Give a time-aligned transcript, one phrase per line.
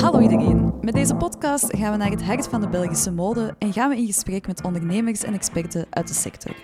[0.00, 0.72] Hallo iedereen.
[0.80, 3.96] Met deze podcast gaan we naar het hart van de Belgische mode en gaan we
[3.96, 6.54] in gesprek met ondernemers en experten uit de sector.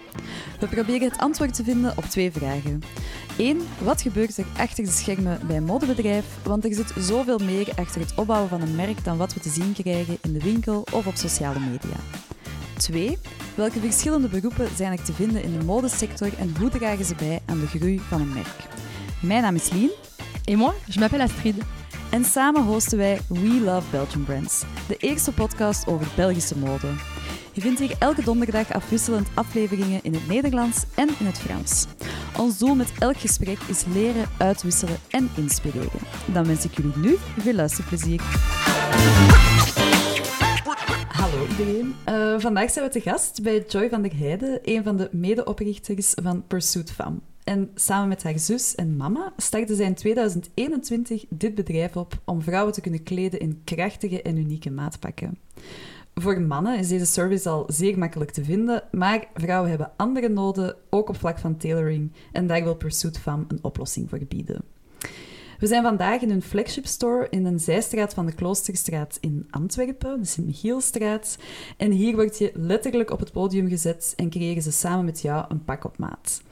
[0.61, 2.83] We proberen het antwoord te vinden op twee vragen.
[3.39, 3.59] 1.
[3.79, 6.25] Wat gebeurt er achter de schermen bij een modebedrijf?
[6.45, 9.51] Want er zit zoveel meer achter het opbouwen van een merk dan wat we te
[9.51, 11.97] zien krijgen in de winkel of op sociale media.
[12.77, 13.19] 2.
[13.55, 17.41] Welke verschillende beroepen zijn er te vinden in de modesector en hoe dragen ze bij
[17.47, 18.69] aan de groei van een merk?
[19.23, 19.91] Mijn naam is Lien.
[20.45, 21.55] Et moi, je m'appelle Astrid.
[22.11, 26.87] En samen hosten wij We Love Belgian Brands, de eerste podcast over Belgische mode.
[27.53, 31.87] Je vindt hier elke donderdag afwisselend afleveringen in het Nederlands en in het Frans.
[32.39, 36.01] Ons doel met elk gesprek is leren, uitwisselen en inspireren.
[36.33, 38.21] Dan wens ik jullie nu veel luisterplezier.
[41.09, 41.95] Hallo iedereen.
[42.09, 46.13] Uh, vandaag zijn we te gast bij Joy van der Heijden, een van de medeoprichters
[46.23, 47.19] van Pursuit Femme.
[47.47, 52.43] En samen met haar zus en mama startte zij in 2021 dit bedrijf op om
[52.43, 55.39] vrouwen te kunnen kleden in krachtige en unieke maatpakken.
[56.15, 60.77] Voor mannen is deze service al zeer makkelijk te vinden, maar vrouwen hebben andere noden,
[60.91, 64.65] ook op vlak van tailoring, en daar wil Pursuit Femme een oplossing voor bieden.
[65.59, 70.21] We zijn vandaag in een flagship store in een zijstraat van de Kloosterstraat in Antwerpen,
[70.21, 71.39] de Sint-Michielstraat.
[71.77, 75.45] En hier word je letterlijk op het podium gezet en creëren ze samen met jou
[75.49, 76.43] een pak op maat.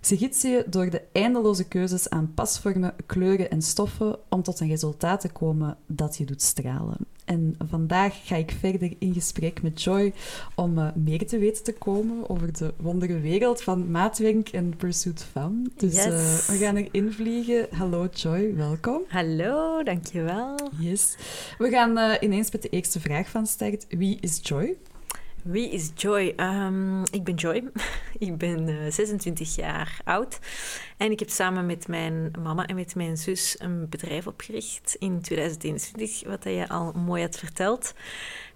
[0.00, 4.68] Ze gidsen je door de eindeloze keuzes aan pasvormen, kleuren en stoffen om tot een
[4.68, 6.96] resultaat te komen dat je doet stralen.
[7.24, 10.12] En vandaag ga ik verder in gesprek met Joy
[10.54, 15.26] om uh, meer te weten te komen over de wondere wereld van maatwerk en Pursuit
[15.32, 15.70] Femme.
[15.76, 16.04] Dus uh,
[16.36, 17.66] we gaan erin vliegen.
[17.70, 19.02] Hallo Joy, welkom.
[19.08, 20.58] Hallo, dankjewel.
[20.78, 21.16] Yes.
[21.58, 23.86] We gaan uh, ineens met de eerste vraag van start.
[23.88, 24.76] Wie is Joy?
[25.44, 26.32] Wie is Joy?
[26.36, 27.70] Um, ik ben Joy.
[28.18, 30.38] ik ben uh, 26 jaar oud.
[30.96, 35.20] En ik heb samen met mijn mama en met mijn zus een bedrijf opgericht in
[35.20, 37.94] 2021, wat je al mooi had verteld.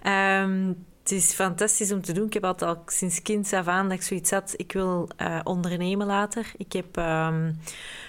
[0.06, 2.26] Um, het is fantastisch om te doen.
[2.26, 4.54] Ik heb altijd al sinds kind af aan dat ik zoiets had.
[4.56, 6.52] Ik wil uh, ondernemen later.
[6.56, 7.58] Ik heb um,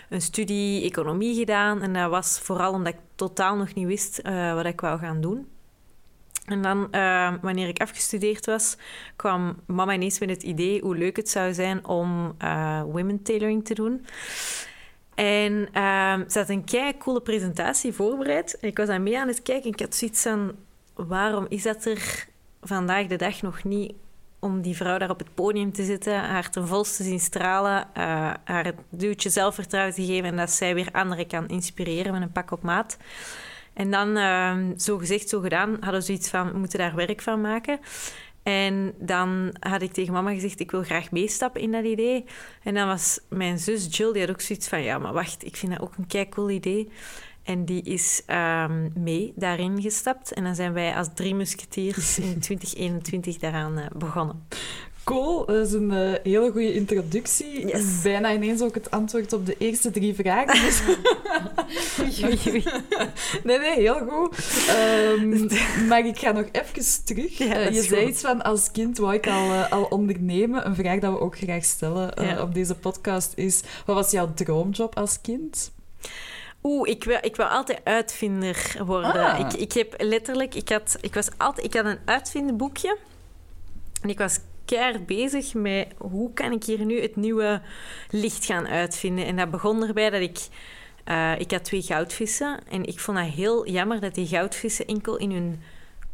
[0.09, 1.81] een studie economie gedaan.
[1.81, 5.21] En dat was vooral omdat ik totaal nog niet wist uh, wat ik wou gaan
[5.21, 5.47] doen.
[6.45, 8.77] En dan, uh, wanneer ik afgestudeerd was,
[9.15, 13.65] kwam mama ineens met het idee hoe leuk het zou zijn om uh, women tailoring
[13.65, 14.05] te doen.
[15.15, 18.59] En uh, ze had een kei coole presentatie voorbereid.
[18.59, 20.55] En ik was daar mee aan het kijken en ik had zoiets van...
[20.95, 22.27] Waarom is dat er
[22.61, 23.93] vandaag de dag nog niet
[24.39, 28.33] om die vrouw daar op het podium te zitten, haar ten volste zien stralen, uh,
[28.43, 32.31] haar het duwtje zelfvertrouwen te geven en dat zij weer anderen kan inspireren met een
[32.31, 32.97] pak op maat.
[33.75, 37.21] En dan, uh, zo gezegd, zo gedaan, hadden we zoiets van, we moeten daar werk
[37.21, 37.79] van maken.
[38.43, 42.25] En dan had ik tegen mama gezegd, ik wil graag meestappen in dat idee.
[42.63, 45.55] En dan was mijn zus Jill, die had ook zoiets van, ja, maar wacht, ik
[45.55, 46.89] vind dat ook een kei cool idee.
[47.43, 50.33] En die is um, mee daarin gestapt.
[50.33, 54.47] En dan zijn wij als drie musketiers in 2021 daaraan uh, begonnen.
[55.05, 57.67] Cool, dat is een uh, hele goede introductie.
[57.67, 58.01] Yes.
[58.01, 60.61] Bijna ineens ook het antwoord op de eerste drie vragen.
[60.61, 60.81] Dus...
[63.43, 64.37] nee, nee, heel goed.
[65.19, 65.47] Um,
[65.87, 67.37] maar ik ga nog even terug.
[67.37, 67.89] Ja, uh, je goed.
[67.89, 70.65] zei iets van als kind wou ik al, uh, al ondernemen.
[70.65, 72.41] Een vraag dat we ook graag stellen ja.
[72.41, 75.71] op deze podcast is: wat was jouw droomjob als kind?
[76.63, 79.31] Oeh, ik wil, ik wil altijd uitvinder worden.
[79.31, 79.39] Ah.
[79.39, 82.97] Ik, ik heb letterlijk, ik had, ik was altijd, ik had een uitvindenboekje.
[84.01, 87.61] En ik was keihard bezig met hoe kan ik hier nu het nieuwe
[88.09, 89.25] licht gaan uitvinden.
[89.25, 90.37] En dat begon erbij dat ik...
[91.09, 95.17] Uh, ik had twee goudvissen en ik vond het heel jammer dat die goudvissen enkel
[95.17, 95.61] in hun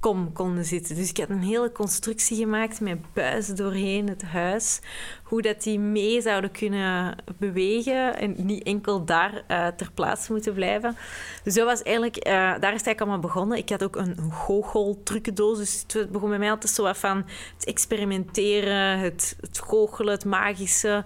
[0.02, 0.96] kom konden zitten.
[0.96, 4.80] Dus ik had een hele constructie gemaakt met buizen doorheen het huis.
[5.24, 10.54] Hoe dat die mee zouden kunnen bewegen en niet enkel daar uh, ter plaatse moeten
[10.54, 10.98] blijven.
[11.44, 13.58] Dus dat was eigenlijk, uh, daar is het eigenlijk allemaal begonnen.
[13.58, 17.26] Ik had ook een, goochel-trucendoos, dus het begon bij mij altijd zo van
[17.56, 21.04] het experimenteren, het, het goochelen, het magische.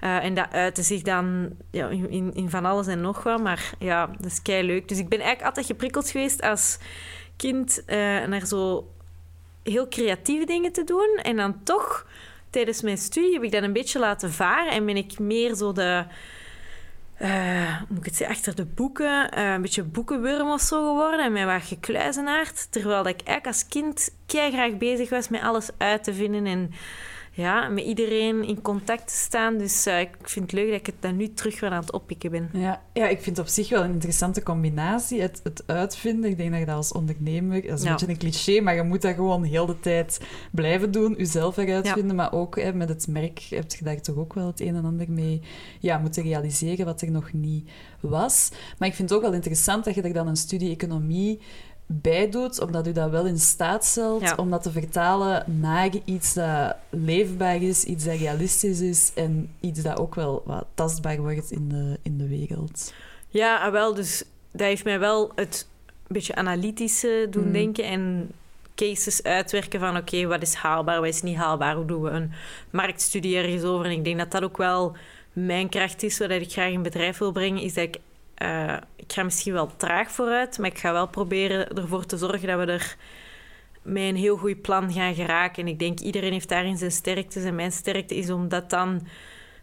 [0.00, 3.42] Uh, en dat uitte zich dan ja, in, in van alles en nog wat.
[3.42, 4.88] Maar ja, dat is kei leuk.
[4.88, 6.78] Dus ik ben eigenlijk altijd geprikkeld geweest als
[7.38, 8.88] kind uh, naar zo
[9.62, 11.18] heel creatieve dingen te doen.
[11.22, 12.06] En dan toch,
[12.50, 14.72] tijdens mijn studie, heb ik dat een beetje laten varen.
[14.72, 16.04] En ben ik meer zo de...
[17.22, 21.24] Uh, moet ik het zeggen, achter de boeken, uh, een beetje boekenwurm of zo geworden
[21.24, 22.72] en mij wat gekluizenaard.
[22.72, 26.46] Terwijl dat ik eigenlijk als kind kei graag bezig was met alles uit te vinden
[26.46, 26.72] en
[27.38, 29.58] ja, met iedereen in contact te staan.
[29.58, 31.92] Dus uh, ik vind het leuk dat ik het dan nu terug weer aan het
[31.92, 32.50] oppikken ben.
[32.52, 35.20] Ja, ja ik vind het op zich wel een interessante combinatie.
[35.20, 37.66] Het, het uitvinden, ik denk dat je dat als ondernemer...
[37.66, 40.20] Dat is een beetje een cliché, maar je moet dat gewoon heel de tijd
[40.52, 41.14] blijven doen.
[41.18, 44.46] Jezelf eruit vinden, maar ook hè, met het merk heb je daar toch ook wel
[44.46, 45.40] het een en ander mee
[45.80, 47.70] ja, moeten realiseren wat er nog niet
[48.00, 48.50] was.
[48.78, 51.40] Maar ik vind het ook wel interessant dat je er dan een studie economie
[51.90, 56.76] bijdoet, omdat u dat wel in staat stelt om dat te vertalen naar iets dat
[56.90, 61.68] leefbaar is, iets dat realistisch is en iets dat ook wel wat tastbaar wordt in
[61.68, 62.92] de, in de wereld.
[63.28, 65.68] Ja, ah, wel, dus dat heeft mij wel het
[66.06, 67.52] beetje analytische doen mm.
[67.52, 68.30] denken en
[68.74, 72.32] cases uitwerken van oké, wat is haalbaar, wat is niet haalbaar, hoe doen we een
[72.70, 73.86] marktstudie ergens over.
[73.86, 74.96] En ik denk dat dat ook wel
[75.32, 77.96] mijn kracht is, wat ik graag in bedrijf wil brengen, is dat ik
[78.42, 78.76] uh,
[79.08, 82.58] ik ga misschien wel traag vooruit, maar ik ga wel proberen ervoor te zorgen dat
[82.58, 82.96] we er
[83.82, 85.62] met een heel goed plan gaan geraken.
[85.62, 87.44] En ik denk, iedereen heeft daarin zijn sterktes.
[87.44, 89.06] En mijn sterkte is om dat dan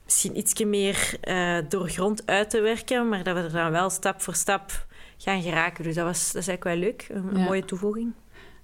[0.04, 4.22] misschien ietsje meer uh, doorgrond uit te werken, maar dat we er dan wel stap
[4.22, 4.86] voor stap
[5.18, 5.84] gaan geraken.
[5.84, 8.14] Dus dat, was, dat is eigenlijk wel leuk, een, mooie toevoeging.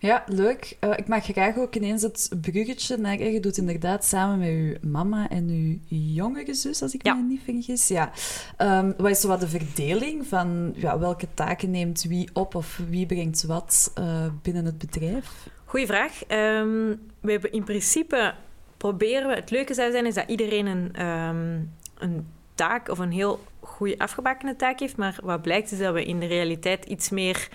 [0.01, 0.77] Ja, leuk.
[0.79, 3.23] Uh, ik mag graag ook ineens het bruggetje naar...
[3.23, 7.41] Je doet inderdaad samen met uw mama en uw jongere zus, als ik me niet
[7.43, 7.87] vergis.
[7.87, 8.11] Ja.
[8.57, 12.81] Um, wat is zo wat de verdeling van ja, welke taken neemt wie op of
[12.89, 15.47] wie brengt wat uh, binnen het bedrijf?
[15.65, 16.21] Goeie vraag.
[16.27, 18.33] Um, we hebben in principe
[18.77, 19.35] proberen we...
[19.35, 23.97] Het leuke zou zijn is dat iedereen een, um, een taak of een heel goede
[23.97, 24.97] afgebakende taak heeft.
[24.97, 27.49] Maar wat blijkt is dat we in de realiteit iets meer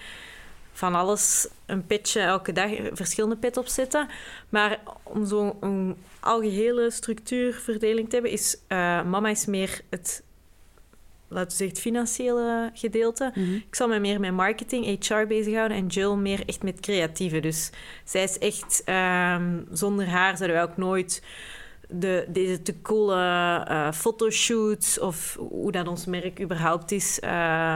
[0.76, 4.08] van alles een pitje elke dag, verschillende pit opzetten.
[4.49, 10.23] Maar om zo'n algehele structuurverdeling te hebben, is uh, mama is meer het,
[11.28, 13.31] laten we zeggen, het financiële gedeelte.
[13.34, 13.55] Mhm.
[13.55, 17.40] Ik zal me meer met marketing, HR bezighouden en Jill meer echt met creatieve.
[17.40, 17.70] Dus
[18.05, 21.23] zij is echt, um, zonder haar zouden wij ook nooit
[21.88, 23.17] de, deze te coole
[23.70, 27.20] uh, fotoshoots of hoe dat ons merk überhaupt is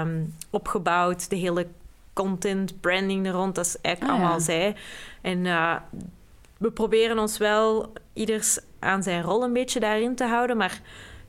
[0.03, 1.67] um, opgebouwd, de hele
[2.23, 3.55] content, branding er rond.
[3.55, 4.75] Dat is eigenlijk ah, allemaal zij.
[5.21, 5.77] En uh,
[6.59, 10.57] we proberen ons wel ieders aan zijn rol een beetje daarin te houden.
[10.57, 10.81] Maar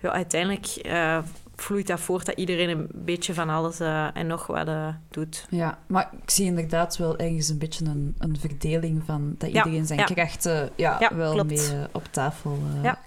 [0.02, 1.18] ja, uiteindelijk uh,
[1.56, 4.70] vloeit dat voort dat iedereen een beetje van alles uh, en nog wat
[5.10, 5.46] doet.
[5.50, 9.86] Ja, maar ik zie inderdaad wel ergens een beetje een, een verdeling van dat iedereen
[9.86, 12.58] zijn krachten ja, wel mee op tafel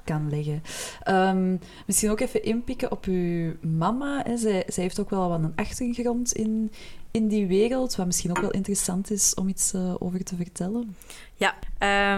[0.05, 0.63] kan leggen.
[1.09, 4.23] Um, misschien ook even inpikken op uw mama.
[4.25, 4.37] Hè.
[4.37, 6.73] Zij, zij heeft ook wel wat een achtergrond in,
[7.15, 10.97] in die wereld, wat misschien ook wel interessant is om iets uh, over te vertellen.
[11.35, 11.55] Ja,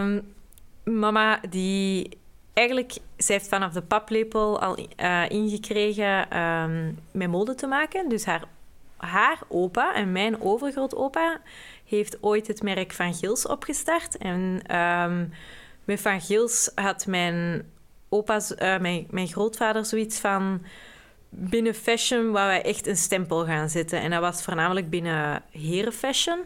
[0.00, 0.34] um,
[0.84, 2.18] mama die
[2.52, 8.08] eigenlijk, zij heeft vanaf de paplepel al uh, ingekregen um, met mode te maken.
[8.08, 8.44] Dus haar,
[8.96, 11.40] haar opa en mijn overgrootopa
[11.84, 14.16] heeft ooit het merk Van Gils opgestart.
[14.16, 15.32] En um,
[15.84, 17.66] met Van Gils had mijn,
[18.08, 20.62] opa's, uh, mijn, mijn grootvader zoiets van
[21.38, 24.00] binnen fashion waar wij echt een stempel gaan zetten.
[24.00, 26.40] En dat was voornamelijk binnen herenfashion.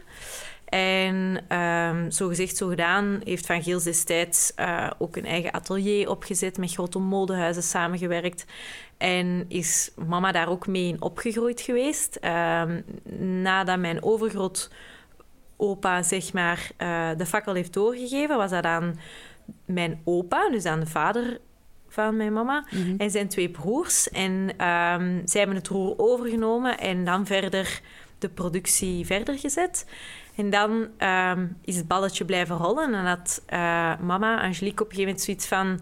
[0.65, 6.09] En um, zo gezegd, zo gedaan, heeft Van Geels destijds uh, ook een eigen atelier
[6.09, 8.45] opgezet, met grote modehuizen samengewerkt.
[8.97, 12.19] En is mama daar ook mee in opgegroeid geweest.
[12.21, 12.83] Um,
[13.41, 14.71] nadat mijn overgroot
[15.57, 18.99] opa, zeg maar, uh, de fakkel heeft doorgegeven, was dat aan
[19.65, 21.39] mijn opa, dus aan de vader
[21.91, 22.95] van mijn mama mhm.
[22.97, 24.09] en zijn twee broers.
[24.09, 27.81] En um, zij hebben het roer overgenomen en dan verder
[28.17, 29.85] de productie verder gezet.
[30.35, 32.93] En dan um, is het balletje blijven rollen.
[32.93, 35.79] En had uh, mama, Angelique, op een gegeven moment zoiets van...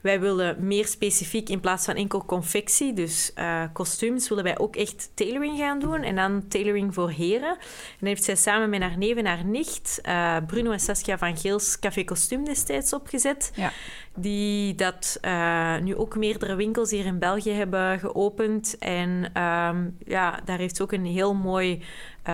[0.00, 4.76] Wij willen meer specifiek in plaats van enkel confectie, dus uh, kostuums, willen wij ook
[4.76, 6.02] echt tailoring gaan doen.
[6.02, 7.50] En dan tailoring voor heren.
[7.50, 11.18] En dan heeft zij samen met haar neef en haar nicht, uh, Bruno en Saskia
[11.18, 13.52] van Geels, Café Kostuum destijds opgezet.
[13.54, 13.72] Ja.
[14.14, 18.78] Die dat uh, nu ook meerdere winkels hier in België hebben geopend.
[18.78, 21.82] En um, ja, daar heeft ze ook een heel mooi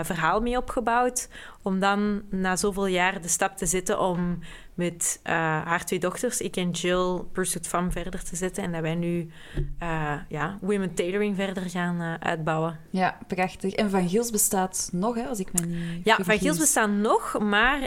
[0.03, 1.29] verhaal mee opgebouwd.
[1.63, 4.39] Om dan na zoveel jaar de stap te zetten om
[4.77, 8.63] met uh, haar twee dochters, ik en Jill, Pursuit Fam verder te zetten.
[8.63, 9.31] En dat wij nu
[9.83, 12.79] uh, ja, Women Tailoring verder gaan uh, uitbouwen.
[12.91, 13.75] Ja, prachtig.
[13.75, 17.39] En Van Giels bestaat nog, hè, als ik me niet Ja, Van Giels bestaat nog,
[17.39, 17.81] maar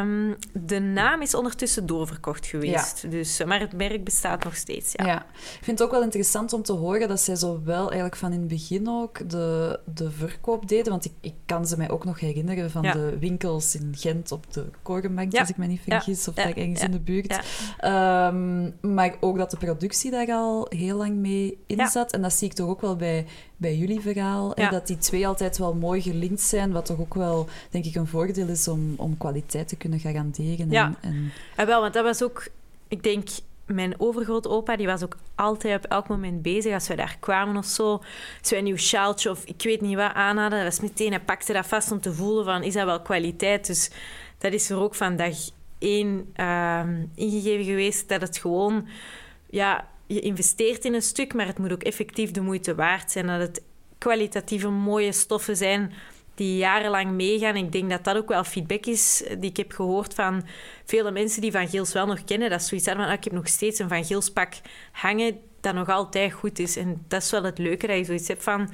[0.00, 3.02] um, de naam is ondertussen doorverkocht geweest.
[3.02, 3.08] Ja.
[3.08, 5.06] Dus, maar het merk bestaat nog steeds, ja.
[5.06, 5.26] ja.
[5.32, 8.38] Ik vind het ook wel interessant om te horen dat zij zowel eigenlijk van in
[8.38, 10.92] het begin ook de, de verkoop deden.
[10.92, 14.52] Want ik, ik kan ze mij ook nog herinneren van de winkels in Gent op
[14.52, 17.40] de Korenmarkt, als ik me niet vergis of daar ergens in de buurt.
[17.84, 22.12] Um, maar ook dat de productie daar al heel lang mee in zat.
[22.12, 23.26] En dat zie ik toch ook wel bij,
[23.56, 24.54] bij jullie verhaal.
[24.54, 26.72] Dat die twee altijd wel mooi gelinkt zijn.
[26.72, 30.58] Wat toch ook wel, denk ik, een voordeel is om, om kwaliteit te kunnen garanderen.
[30.58, 31.32] En, ja, en...
[31.56, 32.48] en wel, want dat was ook...
[32.88, 33.28] Ik denk
[33.66, 36.74] mijn overgrootopa, die was ook altijd op elk moment bezig.
[36.74, 37.90] Als wij daar kwamen of zo,
[38.40, 41.20] als wij een nieuw sjaaltje of ik weet niet wat aan hadden, was meteen, hij
[41.20, 43.66] pakte dat vast om te voelen van, is dat wel kwaliteit?
[43.66, 43.90] Dus
[44.38, 45.16] dat is er ook van
[46.34, 48.88] ehm, ingegeven geweest, dat het gewoon,
[49.50, 53.26] ja, je investeert in een stuk, maar het moet ook effectief de moeite waard zijn.
[53.26, 53.62] Dat het
[53.98, 55.92] kwalitatieve mooie stoffen zijn
[56.34, 57.56] die jarenlang meegaan.
[57.56, 60.42] Ik denk dat dat ook wel feedback is die ik heb gehoord van
[60.84, 62.50] vele mensen die Van Geels wel nog kennen.
[62.50, 64.54] Dat zoiets hadden van, ah, ik heb nog steeds een Van Geels pak
[64.92, 66.76] hangen dat nog altijd goed is.
[66.76, 68.70] En dat is wel het leuke, dat je zoiets hebt van...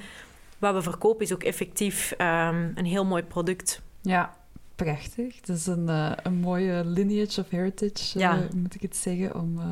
[0.57, 3.81] Wat we verkopen is ook effectief um, een heel mooi product.
[4.01, 4.37] Ja,
[4.83, 5.35] prachtig.
[5.35, 8.47] Het is een, uh, een mooie lineage of heritage, uh, ja.
[8.55, 9.63] moet ik het zeggen, om, uh,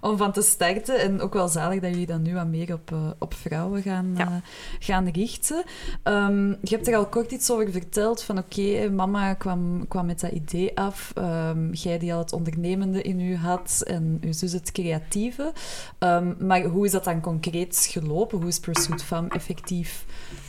[0.00, 1.00] om van te starten.
[1.00, 4.40] En ook wel zalig dat jullie dan nu wat meer op, op vrouwen gaan, ja.
[4.78, 5.64] gaan richten.
[6.04, 10.06] Um, je hebt er al kort iets over verteld, van oké, okay, mama kwam, kwam
[10.06, 11.12] met dat idee af.
[11.18, 15.52] Um, jij die al het ondernemende in u had en uw zus het creatieve.
[15.98, 18.38] Um, maar hoe is dat dan concreet gelopen?
[18.38, 20.04] Hoe is Pursuit Fam effectief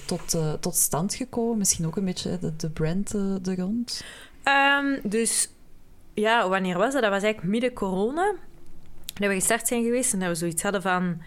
[0.07, 1.57] tot, uh, tot stand gekomen?
[1.57, 4.03] Misschien ook een beetje de, de brand uh, er rond?
[4.43, 5.49] Um, dus
[6.13, 7.01] ja, wanneer was dat?
[7.01, 8.33] Dat was eigenlijk midden corona.
[9.13, 11.21] Dat we gestart zijn geweest en dat we zoiets hadden van...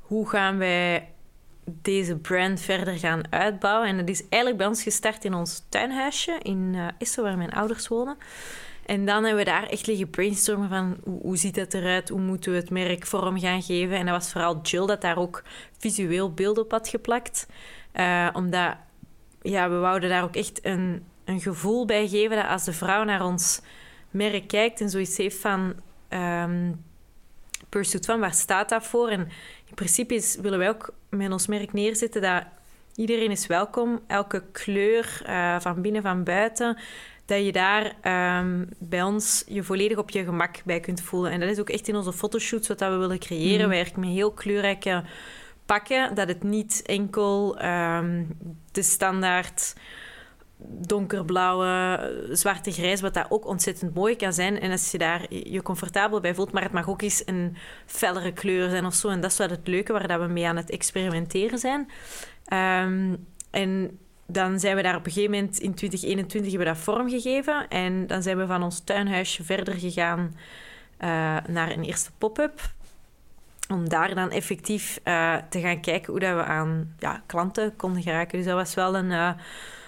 [0.00, 1.08] Hoe gaan wij
[1.64, 3.88] deze brand verder gaan uitbouwen?
[3.88, 7.88] En dat is eigenlijk bij ons gestart in ons tuinhuisje in uh, waar mijn ouders
[7.88, 8.16] wonen.
[8.86, 12.20] En dan hebben we daar echt liggen brainstormen van hoe, hoe, ziet dat eruit, hoe
[12.20, 13.96] moeten we het merk vorm gaan geven.
[13.96, 15.42] En dat was vooral Jill dat daar ook
[15.78, 17.46] visueel beeld op had geplakt.
[17.94, 18.76] Uh, omdat
[19.42, 23.04] ja, we wouden daar ook echt een, een gevoel bij geven dat als de vrouw
[23.04, 23.60] naar ons
[24.10, 25.74] merk kijkt en zoiets heeft van
[26.08, 26.84] um,
[27.68, 29.08] Pursuit van, waar staat dat voor?
[29.08, 29.20] En
[29.64, 32.44] in principe is, willen wij ook met ons merk neerzetten dat
[32.94, 36.78] iedereen is welkom, elke kleur uh, van binnen, van buiten,
[37.24, 37.84] dat je daar
[38.40, 41.32] um, bij ons je volledig op je gemak bij kunt voelen.
[41.32, 43.64] En dat is ook echt in onze fotoshoots wat we willen creëren.
[43.64, 43.70] Mm.
[43.70, 45.04] We werken met heel kleurrijke
[45.66, 48.38] pakken, dat het niet enkel um,
[48.72, 49.74] de standaard
[50.66, 54.60] donkerblauwe, zwarte grijs, wat dat ook ontzettend mooi kan zijn.
[54.60, 58.32] En als je daar je comfortabel bij voelt, maar het mag ook eens een fellere
[58.32, 59.08] kleur zijn of zo.
[59.08, 61.90] En dat is wel het leuke waar dat we mee aan het experimenteren zijn.
[62.52, 66.84] Um, en dan zijn we daar op een gegeven moment in 2021 hebben we dat
[66.84, 67.68] vormgegeven.
[67.68, 70.34] En dan zijn we van ons tuinhuisje verder gegaan
[71.00, 71.08] uh,
[71.48, 72.60] naar een eerste pop-up
[73.68, 78.02] om daar dan effectief uh, te gaan kijken hoe dat we aan ja, klanten konden
[78.02, 78.38] geraken.
[78.38, 79.30] Dus dat was wel een, uh,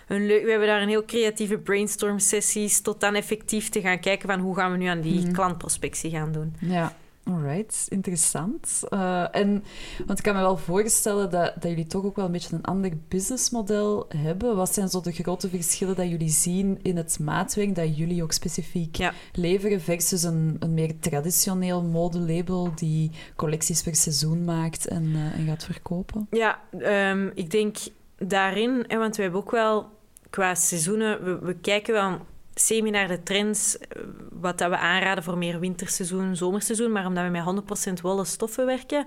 [0.08, 0.44] een leuk...
[0.44, 4.40] We hebben daar een heel creatieve brainstorm sessies tot dan effectief te gaan kijken van
[4.40, 5.32] hoe gaan we nu aan die mm.
[5.32, 6.56] klantprospectie gaan doen.
[6.60, 6.92] Ja.
[7.30, 8.82] Alright, interessant.
[8.90, 9.64] Uh, en,
[10.06, 12.64] want ik kan me wel voorstellen dat, dat jullie toch ook wel een beetje een
[12.64, 14.56] ander businessmodel hebben.
[14.56, 18.32] Wat zijn zo de grote verschillen dat jullie zien in het maatwerk dat jullie ook
[18.32, 19.12] specifiek ja.
[19.32, 25.46] leveren versus een, een meer traditioneel modelabel die collecties per seizoen maakt en, uh, en
[25.46, 26.26] gaat verkopen?
[26.30, 26.60] Ja,
[27.10, 27.76] um, ik denk
[28.18, 29.86] daarin, want we hebben ook wel
[30.30, 32.18] qua seizoenen, we, we kijken wel
[32.54, 36.92] semi naar de trends, eh, wat dat we aanraden voor meer winterseizoen, zomerseizoen.
[36.92, 39.06] Maar omdat we met 100% wollen stoffen werken,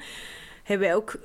[0.63, 1.19] hebben wij ook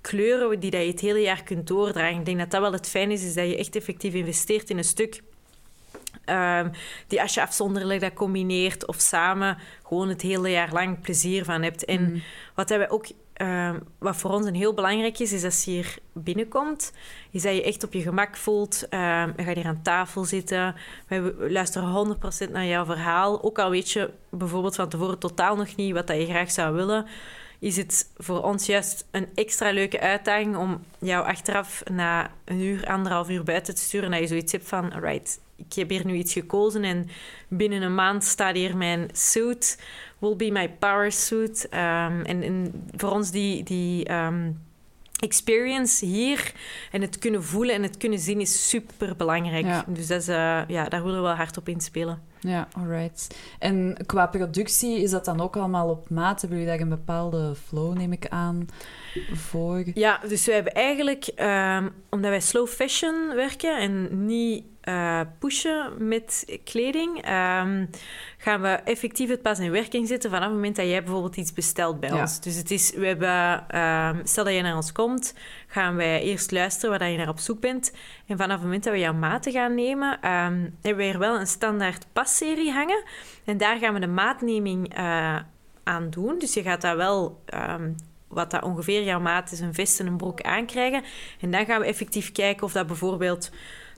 [0.00, 2.18] kleuren die dat je het hele jaar kunt doordragen.
[2.18, 4.78] Ik denk dat dat wel het fijn is, is dat je echt effectief investeert in
[4.78, 5.22] een stuk
[6.26, 6.70] um,
[7.06, 11.62] die als je afzonderlijk dat combineert of samen gewoon het hele jaar lang plezier van
[11.62, 11.84] hebt.
[11.84, 12.22] En mm.
[12.54, 15.98] wat wij ook Uh, wat voor ons een heel belangrijk is, is als je hier
[16.12, 16.92] binnenkomt,
[17.30, 18.86] is dat je echt op je gemak voelt.
[18.90, 20.74] Je gaat hier aan tafel zitten.
[21.08, 23.42] We luisteren 100% naar jouw verhaal.
[23.42, 26.74] Ook al weet je bijvoorbeeld van tevoren totaal nog niet wat dat je graag zou
[26.74, 27.06] willen,
[27.62, 32.86] is het voor ons juist een extra leuke uitdaging om jou achteraf na een uur,
[32.86, 34.10] anderhalf uur buiten te sturen.
[34.10, 37.08] Dat je zoiets hebt van, right, ik heb hier nu iets gekozen en
[37.48, 39.78] binnen een maand staat hier mijn suit
[40.22, 41.64] will be my power suit.
[41.64, 44.60] Um, en, en, voor ons die, die um,
[45.18, 46.52] experience hier
[46.90, 49.64] en het kunnen voelen en het kunnen zien is super belangrijk.
[49.64, 49.84] Ja.
[49.86, 52.22] Dus dat is, uh, ja, daar willen we wel hard op inspelen.
[52.40, 53.36] Ja, alright.
[53.58, 56.40] En qua productie, is dat dan ook allemaal op maat?
[56.40, 58.66] Hebben jullie daar een bepaalde flow, neem ik aan,
[59.32, 59.84] voor?
[59.94, 66.08] Ja, dus we hebben eigenlijk, um, omdat wij slow fashion werken en niet uh, pushen
[66.08, 67.90] met kleding, um,
[68.38, 71.52] gaan we effectief het pas in werking zetten vanaf het moment dat jij bijvoorbeeld iets
[71.52, 72.40] bestelt bij ons.
[72.40, 75.34] Dus het is, we hebben, um, stel dat je naar ons komt,
[75.66, 77.92] gaan wij eerst luisteren waar je naar op zoek bent.
[78.26, 81.40] En vanaf het moment dat we jouw maten gaan nemen, um, hebben we er wel
[81.40, 83.02] een standaard passerie hangen.
[83.44, 85.38] En daar gaan we de maatneming uh,
[85.82, 86.38] aan doen.
[86.38, 87.40] Dus je gaat daar wel
[88.28, 91.02] wat dat ongeveer jouw maat is, een vest en een broek aankrijgen.
[91.40, 93.50] En dan gaan we effectief kijken of dat bijvoorbeeld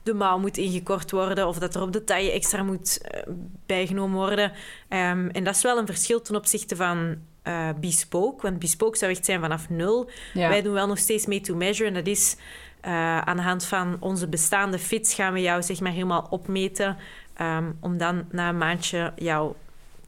[0.04, 3.34] de mouw moet ingekort worden of dat er op de taille extra moet uh,
[3.66, 4.50] bijgenomen worden.
[4.88, 8.42] Um, en dat is wel een verschil ten opzichte van uh, bespoke.
[8.42, 10.10] Want bespoke zou echt zijn vanaf nul.
[10.34, 10.48] Ja.
[10.48, 11.88] Wij doen wel nog steeds made to measure.
[11.88, 12.36] En dat is
[12.84, 16.96] uh, aan de hand van onze bestaande fits gaan we jou zeg maar helemaal opmeten.
[17.40, 19.56] Um, om dan na een maandje jouw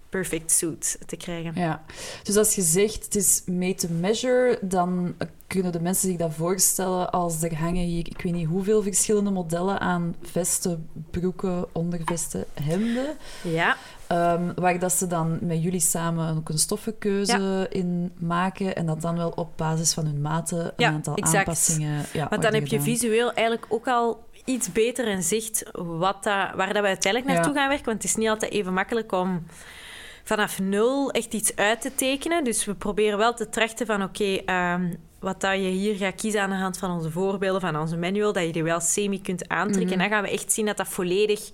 [0.09, 1.53] perfect suit te krijgen.
[1.55, 1.85] Ja,
[2.23, 5.15] dus als je zegt het is made to measure, dan
[5.47, 9.31] kunnen de mensen zich dat voorstellen als er hangen hier, ik weet niet hoeveel verschillende
[9.31, 13.17] modellen aan vesten, broeken, ondervesten, hemden.
[13.43, 13.77] Ja.
[14.13, 17.67] Um, waar dat ze dan met jullie samen ook een stoffenkeuze ja.
[17.71, 21.37] in maken en dat dan wel op basis van hun maten een ja, aantal exact.
[21.37, 22.05] aanpassingen.
[22.13, 26.55] Ja, Want dan heb je visueel eigenlijk ook al iets beter in zicht wat dat,
[26.55, 27.87] waar dat we uiteindelijk naartoe gaan werken.
[27.87, 29.47] Want het is niet altijd even makkelijk om
[30.27, 32.45] vanaf nul echt iets uit te tekenen.
[32.45, 36.15] Dus we proberen wel te trachten van oké, okay, um, wat dat je hier gaat
[36.15, 39.21] kiezen aan de hand van onze voorbeelden, van onze manual, dat je die wel semi
[39.23, 39.83] kunt aantrekken.
[39.83, 39.93] Mhm.
[39.93, 41.51] En dan gaan we echt zien dat dat volledig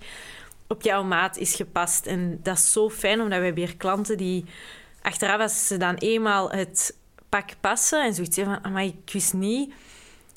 [0.67, 2.05] op jouw maat is gepast.
[2.05, 4.45] En dat is zo fijn, omdat we hebben hier klanten die
[5.01, 6.97] achteraf, als ze dan eenmaal het
[7.29, 9.73] pak passen en zoiets van, maar ik wist niet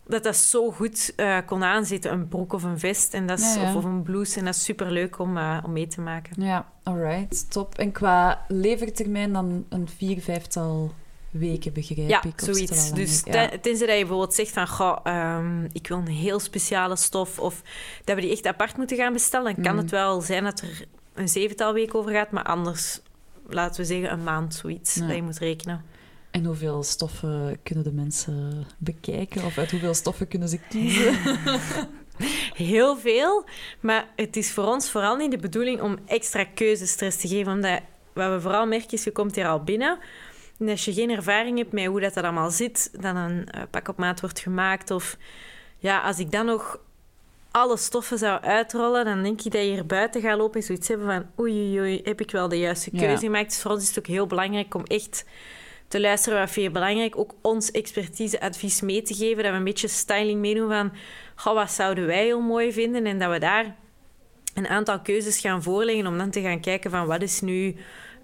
[0.09, 3.55] dat dat zo goed uh, kon aanzitten, een broek of een vest en dat is,
[3.55, 3.69] Ja, ja.
[3.69, 4.39] Of, of een blouse.
[4.39, 6.43] En dat is superleuk om, uh, om mee te maken.
[6.43, 7.75] Ja, alright, top.
[7.79, 10.93] En qua levertermijn dan een vier, vijftal
[11.31, 12.33] weken, begrijp Ja, ik?
[12.41, 12.93] Zoiets.
[12.93, 13.23] Dus?
[13.25, 13.33] Ja.
[13.49, 17.39] ten- tenzij dat je bijvoorbeeld zegt van, goh, ehm, ik wil een heel speciale stof
[17.39, 17.63] of
[18.05, 19.83] dat we die echt apart moeten gaan bestellen, dan kan Mhm.
[19.83, 20.85] het wel zijn dat er
[21.15, 23.01] een zevental weken over gaat, maar anders,
[23.49, 25.85] laten we zeggen, een maand zoiets dat je moet rekenen.
[26.37, 29.45] En hoeveel stoffen kunnen de mensen bekijken?
[29.45, 31.15] Of uit hoeveel stoffen kunnen ze kiezen?
[32.67, 33.45] Heel veel,
[33.81, 37.53] maar het is voor ons vooral niet de bedoeling om extra keuzestress te geven.
[37.53, 37.81] Omdat
[38.13, 39.99] wat we vooral merken is, je komt hier al binnen.
[40.59, 43.63] En als je geen ervaring hebt met hoe dat, dat allemaal zit, dan een eh,
[43.71, 44.91] pak op maat wordt gemaakt.
[44.91, 45.17] Of
[45.79, 46.81] ja, als ik dan nog
[47.51, 50.89] alle stoffen zou uitrollen, dan denk ik dat je hier buiten gaat lopen en zoiets
[50.89, 52.99] hebben van oei, oei, oei, heb ik wel de juiste Ja.
[52.99, 53.49] keuze gemaakt.
[53.49, 55.25] Dus voor ons is het ook heel belangrijk om echt
[55.89, 57.19] te luisteren wat je belangrijk.
[57.19, 60.93] Ook ons expertise advies mee te geven, dat we een beetje styling meedoen van
[61.55, 63.75] wat zouden wij heel mooi vinden en dat we daar
[64.55, 67.77] een aantal keuzes gaan voorleggen om dan te gaan kijken van wat is nu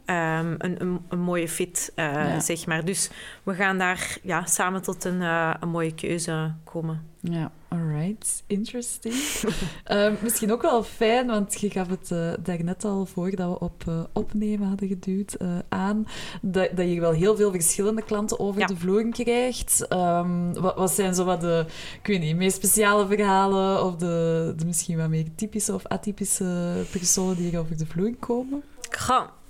[0.04, 2.40] ehm, een, een, een mooie fit, eh, Ja.
[2.40, 2.84] zeg maar.
[2.84, 3.10] Dus
[3.42, 7.10] we gaan daar ja, samen tot een, eh, een mooie keuze komen.
[7.20, 8.42] Ja, alright.
[8.46, 9.14] Interesting.
[9.84, 14.08] Ehm, misschien ook wel fijn, want je gaf het eh daarnet al voordat we op
[14.12, 15.36] opnemen hadden geduwd
[15.68, 16.06] aan,
[16.40, 18.66] dat, dat je wel heel veel verschillende klanten over Ja.
[18.66, 19.86] de vloer krijgt.
[19.88, 21.64] Ehm, wat, wat zijn zo wat de,
[22.00, 26.82] ik weet niet, meest speciale verhalen of de, de misschien wat meer typische of atypische
[26.90, 28.62] personen die hier over de vloer komen?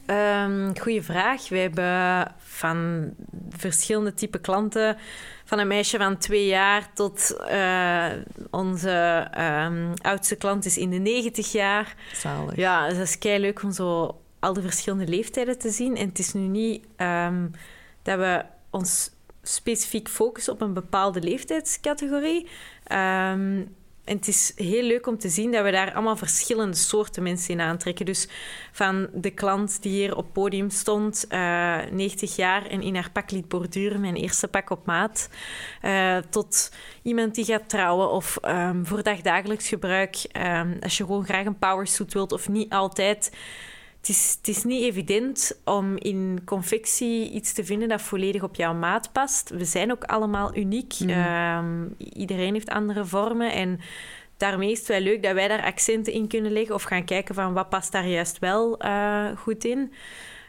[0.07, 1.49] Ehm, goeie vraag.
[1.49, 3.11] We hebben van
[3.51, 4.97] verschillende type klanten,
[5.45, 8.07] van een meisje van twee jaar tot eh,
[8.51, 11.95] onze ehm, oudste klant is in de 90 jaar.
[12.13, 12.57] Zalig.
[12.57, 15.97] Ja, dus dat is kei leuk om zo al de verschillende leeftijden te zien.
[15.97, 17.47] En het is nu niet ehm,
[18.03, 19.11] dat we ons
[19.43, 22.49] specifiek focussen op een bepaalde leeftijdscategorie.
[24.05, 27.55] En het is heel leuk om te zien dat we daar allemaal verschillende soorten mensen
[27.55, 28.07] in aantrekken.
[28.07, 28.29] Dus
[28.73, 33.31] van de klant die hier op podium stond, eh 90 jaar en in haar pak
[33.31, 35.29] liet borduren, mijn eerste pak op maat,
[35.81, 41.25] eh, tot iemand die gaat trouwen of ehm, voor dagdagelijks gebruik, ehm, als je gewoon
[41.25, 43.31] graag een powersuit wilt of niet altijd.
[44.03, 48.55] Het is, het is niet evident om in confectie iets te vinden dat volledig op
[48.55, 49.51] jouw maat past.
[49.51, 50.95] We zijn ook allemaal uniek.
[50.99, 51.11] Mhm.
[51.11, 53.81] Ehm, iedereen heeft andere vormen en
[54.37, 57.35] daarmee is het wel leuk dat wij daar accenten in kunnen leggen of gaan kijken
[57.35, 59.93] van wat past daar juist wel eh, goed in.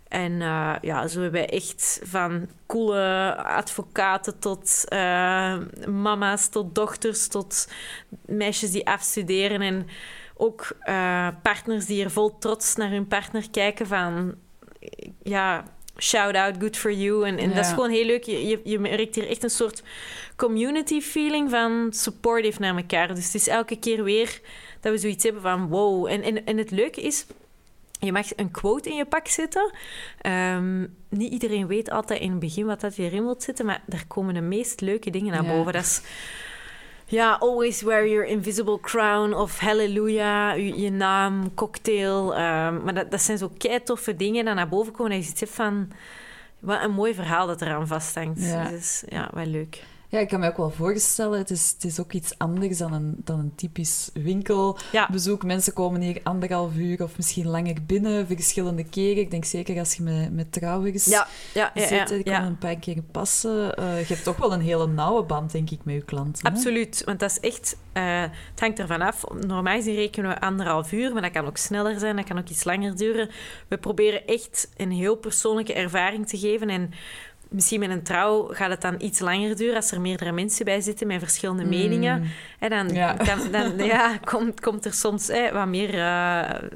[0.07, 7.27] En eh, ja, zo hebben we echt van coole advocaten tot eh, mama's, tot dochters,
[7.27, 7.67] tot
[8.25, 9.61] meisjes die afstuderen.
[9.61, 9.87] En
[10.43, 14.35] ook eh, partners die er vol trots naar hun partner kijken van...
[15.23, 15.63] Ja,
[15.97, 17.25] shout-out, good for you.
[17.27, 18.23] En, en dat is gewoon heel leuk.
[18.23, 19.83] Je, je, je merkt hier echt een soort
[20.35, 23.15] community feeling van supportive naar elkaar.
[23.15, 24.41] Dus het is elke keer weer
[24.79, 26.05] dat we zoiets hebben van wow.
[26.05, 27.25] En, en, en het leuke is...
[27.99, 29.71] Je mag een quote in je pak zetten.
[30.21, 34.05] Ehm, niet iedereen weet altijd in het begin wat dat erin wil zitten, maar daar
[34.07, 35.49] komen de meest leuke dingen naar Ja.
[35.49, 35.73] boven.
[35.73, 36.01] Dat is
[37.05, 42.35] ja, always wear your invisible crown of hallelujah, je, je naam, cocktail.
[42.35, 45.11] ehm, maar dat, dat zijn zo kei toffe dingen die naar boven komen.
[45.11, 45.91] Dat je ziet van,
[46.59, 48.41] wat een mooi verhaal dat eraan vasthangt.
[48.41, 48.69] Ja.
[48.69, 49.83] Dus ja, wel leuk.
[50.13, 52.93] Ja, ik kan me ook wel voorstellen, het is, het is ook iets anders dan
[52.93, 55.41] een, dan een typisch winkelbezoek.
[55.41, 55.47] Ja.
[55.47, 59.21] Mensen komen hier anderhalf uur of misschien langer binnen, verschillende keren.
[59.21, 62.75] Ik denk zeker als je met, met trouwers Ja, ja, ja, zit, die een paar
[62.75, 63.75] keer passen.
[63.75, 66.47] Eh, je hebt toch wel een hele nauwe band, denk ik, met je klanten.
[66.47, 66.53] hè?
[66.55, 67.77] Absoluut, want dat is echt...
[67.93, 69.23] eh, het hangt ervan af.
[69.47, 72.49] Normaal gezien rekenen we anderhalf uur, maar dat kan ook sneller zijn, dat kan ook
[72.49, 73.29] iets langer duren.
[73.67, 76.91] We proberen echt een heel persoonlijke ervaring te geven en...
[77.53, 80.81] Misschien met een trouw gaat het dan iets langer duren als er meerdere mensen bij
[80.81, 82.19] zitten met verschillende meningen.
[82.19, 82.27] Mm.
[82.59, 83.13] En dan, Ja.
[83.13, 86.69] kan, dan ja, komt, komt er soms hè, wat meer, eh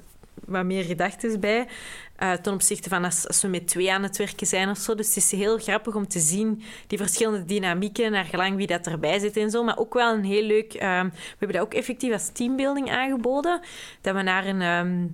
[0.46, 1.68] wat meer gedachten bij.
[2.16, 4.96] eh, ten opzichte van als, als we met twee aan het werken zijn of zo.
[4.96, 8.88] Dus het is heel grappig om te zien die verschillende dynamieken, naar gelang wie dat
[8.88, 9.64] erbij zit en zo.
[9.64, 10.74] Maar ook wel een heel leuk...
[10.74, 13.60] ehm, we hebben dat ook effectief als teambuilding aangeboden.
[14.02, 14.62] Dat we naar een...
[14.62, 15.06] ehm,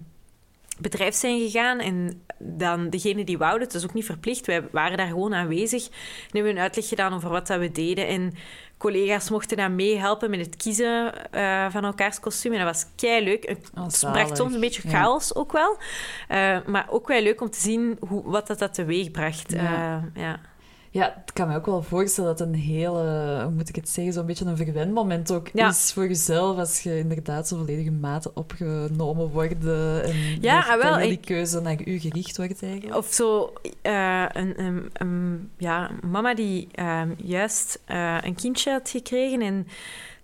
[0.79, 4.97] bedrijf zijn gegaan en dan degene die wouden, het is ook niet verplicht, wij waren
[4.97, 5.91] daar gewoon aanwezig en
[6.31, 8.33] hebben een uitleg gedaan over wat dat we deden en
[8.77, 13.23] collega's mochten dan meehelpen met het kiezen eh, van elkaars kostuum en dat was kei
[13.23, 13.47] leuk.
[13.47, 13.69] Het
[14.05, 14.89] Oh, bracht soms een beetje Ja.
[14.89, 15.77] chaos ook wel,
[16.27, 19.51] Eh, maar ook wel leuk om te zien hoe, wat dat, dat teweeg bracht.
[19.51, 20.01] Ja.
[20.15, 20.39] Eh, ja.
[20.93, 24.13] Ja, ik kan me ook wel voorstellen dat een hele, hoe moet ik het zeggen,
[24.13, 25.69] zo'n beetje een verwend moment ook Ja.
[25.69, 30.99] is voor jezelf als je inderdaad zo volledige maten opgenomen wordt en Ja, ah, wel,
[30.99, 32.95] ik- keuze naar u gericht wordt eigenlijk.
[32.95, 38.89] Of zo, eh, een, een, een- ja, mama die ehm, juist eh, een kindje had
[38.89, 39.67] gekregen en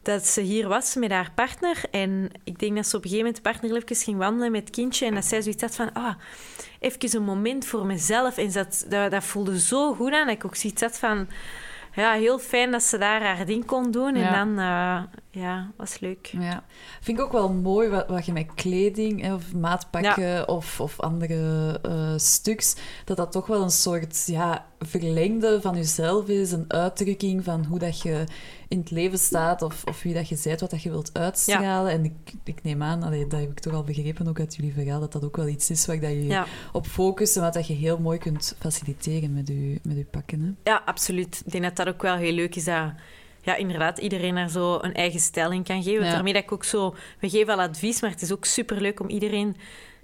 [0.01, 1.81] dat ze hier was met haar partner.
[1.91, 4.61] En ik denk dat ze op een gegeven moment de partner even ging wandelen met
[4.61, 6.13] het kindje en dat zij zoiets had van, ah,
[6.79, 8.37] even een moment voor mezelf.
[8.37, 11.27] En dat, dat, dat voelde zo goed aan dat ik ook zoiets had van,
[11.95, 14.15] ja, heel fijn dat ze daar haar ding kon doen.
[14.15, 16.25] En dan, eh, ja, was leuk.
[16.39, 16.63] Ja,
[17.01, 20.99] vind ik ook wel mooi wat, wat je met kleding hè, of maatpakken of, of
[20.99, 26.65] andere eh, stuks, dat dat toch wel een soort ja, verlengde van jezelf is, een
[26.67, 28.23] uitdrukking van hoe dat je
[28.67, 31.91] in het leven staat of, of wie dat je bent, wat dat je wilt uitstralen.
[31.91, 34.73] En ik, ik neem aan, allee, dat heb ik toch al begrepen ook uit jullie
[34.73, 36.45] verhaal, dat dat ook wel iets is waar dat je Ja.
[36.71, 40.41] op focust en wat dat je heel mooi kunt faciliteren met je, met je pakken.
[40.41, 40.71] Hè?
[40.71, 41.41] Ja, absoluut.
[41.45, 42.91] Ik denk dat dat ook wel heel leuk is dat
[43.49, 46.05] ja, inderdaad iedereen daar zo een eigen stijl in kan geven.
[46.05, 46.11] Ja.
[46.11, 46.95] Daarmee dat ik ook zo...
[47.19, 49.55] We geven al advies, maar het is ook superleuk om iedereen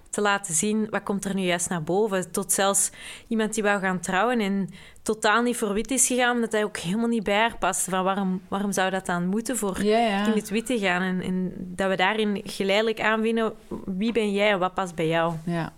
[0.09, 2.31] te laten zien wat komt er nu juist naar boven.
[2.31, 2.91] Tot zelfs
[3.27, 4.69] iemand die wou gaan trouwen en
[5.01, 7.89] totaal niet voor wit is gegaan, omdat hij ook helemaal niet bij haar past.
[7.89, 10.25] Van waarom, waarom zou dat dan moeten voor Ja, ja.
[10.25, 11.01] in het wit te gaan?
[11.01, 13.53] En, en dat we daarin geleidelijk aanvinden
[13.85, 15.33] wie ben jij en wat past bij jou.
[15.45, 15.73] Ja,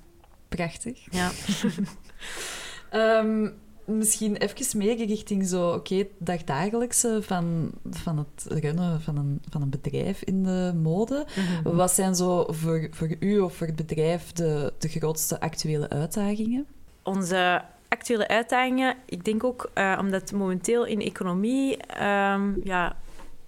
[0.48, 1.00] prachtig.
[1.10, 1.30] Ja.
[2.90, 3.50] Ehm,
[3.88, 9.62] misschien even meer richting zo, oké, het dagdagelijkse van, van het runnen van een, van
[9.62, 11.26] een bedrijf in de mode.
[11.64, 16.66] Wat zijn zo voor, voor u of voor het bedrijf de, de grootste actuele uitdagingen?
[17.08, 22.96] onze actuele uitdagingen, ik denk ook eh, omdat momenteel in economie ehm, ja,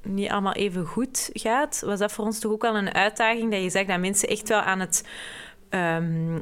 [0.01, 3.61] niet allemaal even goed gaat, was dat voor ons toch ook wel een uitdaging dat
[3.61, 5.07] je zegt dat mensen echt wel aan het
[5.69, 6.39] ehm,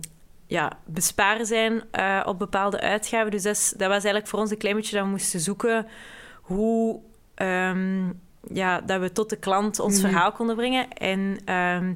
[0.47, 3.31] ja, besparen zijn eh, op bepaalde uitgaven.
[3.31, 5.87] Dus dat, is- dat was eigenlijk voor ons een klein beetje dat we moesten zoeken
[6.41, 6.99] hoe
[7.35, 8.05] ehm,
[8.53, 10.07] ja, dat we tot de klant ons Mhm.
[10.09, 10.93] verhaal konden brengen.
[10.93, 11.93] En ehm,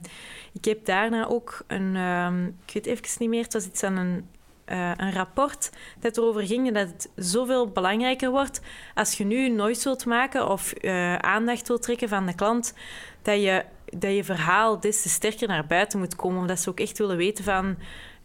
[0.54, 3.98] ik heb daarna ook een, ehm, ik weet even niet meer, het was iets aan
[3.98, 4.28] een
[4.66, 8.62] eh, een rapport dat erover ging dat het zoveel belangrijker wordt
[8.96, 12.74] als je nu noise wilt maken of eh, aandacht wilt trekken van de klant,
[13.22, 16.40] dat je, dat je verhaal des te sterker naar buiten moet komen.
[16.40, 17.78] Omdat ze ook echt willen weten van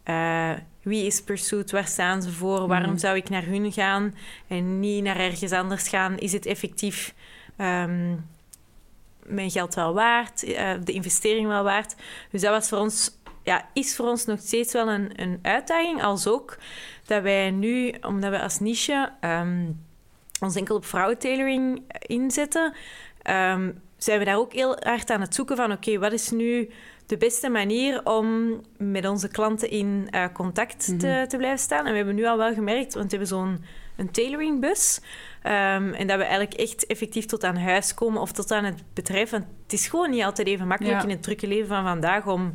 [0.07, 0.51] eh,
[0.83, 2.99] wie is Pursuit, waar staan ze voor, waarom Mhm.
[2.99, 4.15] zou ik naar hun gaan
[4.49, 6.19] en niet naar ergens anders gaan.
[6.19, 7.15] Is het effectief
[7.57, 8.15] ehm,
[9.23, 11.95] mijn geld wel waard, eh, de investering wel waard?
[12.31, 13.11] Dus dat was voor ons
[13.43, 16.03] ja, is voor ons nog steeds wel een, een uitdaging.
[16.03, 16.59] Als ook
[17.05, 19.65] dat wij nu, omdat we als niche ehm,
[20.41, 22.75] ons enkel op vrouwentailoring inzetten,
[23.23, 26.71] ehm, zijn we daar ook heel hard aan het zoeken van oké, wat is nu
[27.07, 31.27] de beste manier om met onze klanten in eh, contact te, Mhm.
[31.29, 31.85] te blijven staan.
[31.85, 33.65] En we hebben nu al wel gemerkt, want we hebben zo'n
[33.97, 35.01] een tailoringbus.
[35.43, 38.83] ehm, en dat we eigenlijk echt effectief tot aan huis komen of tot aan het
[38.95, 39.31] bedrijf.
[39.31, 41.03] Want het is gewoon niet altijd even makkelijk Ja.
[41.05, 42.53] in het drukke leven van vandaag om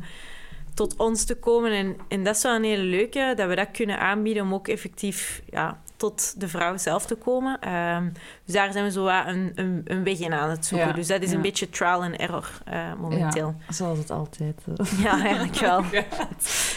[0.74, 1.70] tot ons te komen.
[1.72, 4.68] En, en dat is wel een hele leuke, dat we dat kunnen aanbieden om ook
[4.68, 7.58] effectief ja, tot de vrouw zelf te komen.
[7.60, 8.08] Ehm,
[8.44, 10.88] dus daar zijn we zo een, een, een weg in aan het zoeken.
[10.88, 11.36] Ja, Dus dat is ja.
[11.36, 13.54] een beetje trial and error eh, momenteel.
[13.66, 14.60] Ja, zoals het altijd.
[14.78, 15.02] eh.
[15.02, 15.84] Ja, eigenlijk wel.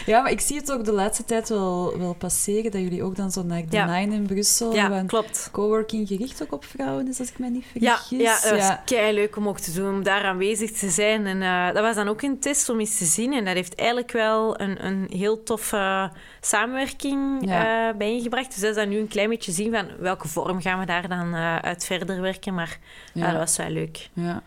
[0.06, 3.16] Ja, maar ik zie het ook de laatste tijd wel, wel passeren, dat jullie ook
[3.16, 3.86] dan zo naar de Ja.
[3.98, 4.74] Nine in Brussel...
[4.74, 5.48] Ja, klopt.
[5.52, 8.20] Coworking gericht ook op vrouwen is, als ik mij niet Ja, vergis.
[8.20, 11.26] ja, dat was kei leuk om ook te doen, om daar aanwezig te zijn.
[11.26, 13.32] En eh, dat was dan ook een test om eens te zien.
[13.32, 16.10] En dat heeft eigenlijk wel een, een heel toffe
[16.48, 17.88] samenwerking Ja.
[17.90, 18.46] eh, bijeengebracht.
[18.52, 21.08] Dus dat is dan nu een klein beetje zien van welke vorm gaan we daar
[21.08, 22.54] dan eh, uit verder werken.
[22.54, 22.78] Maar
[23.12, 23.24] ja.
[23.24, 23.30] Ja.
[23.30, 24.08] dat was wel leuk.
[24.12, 24.42] Ja.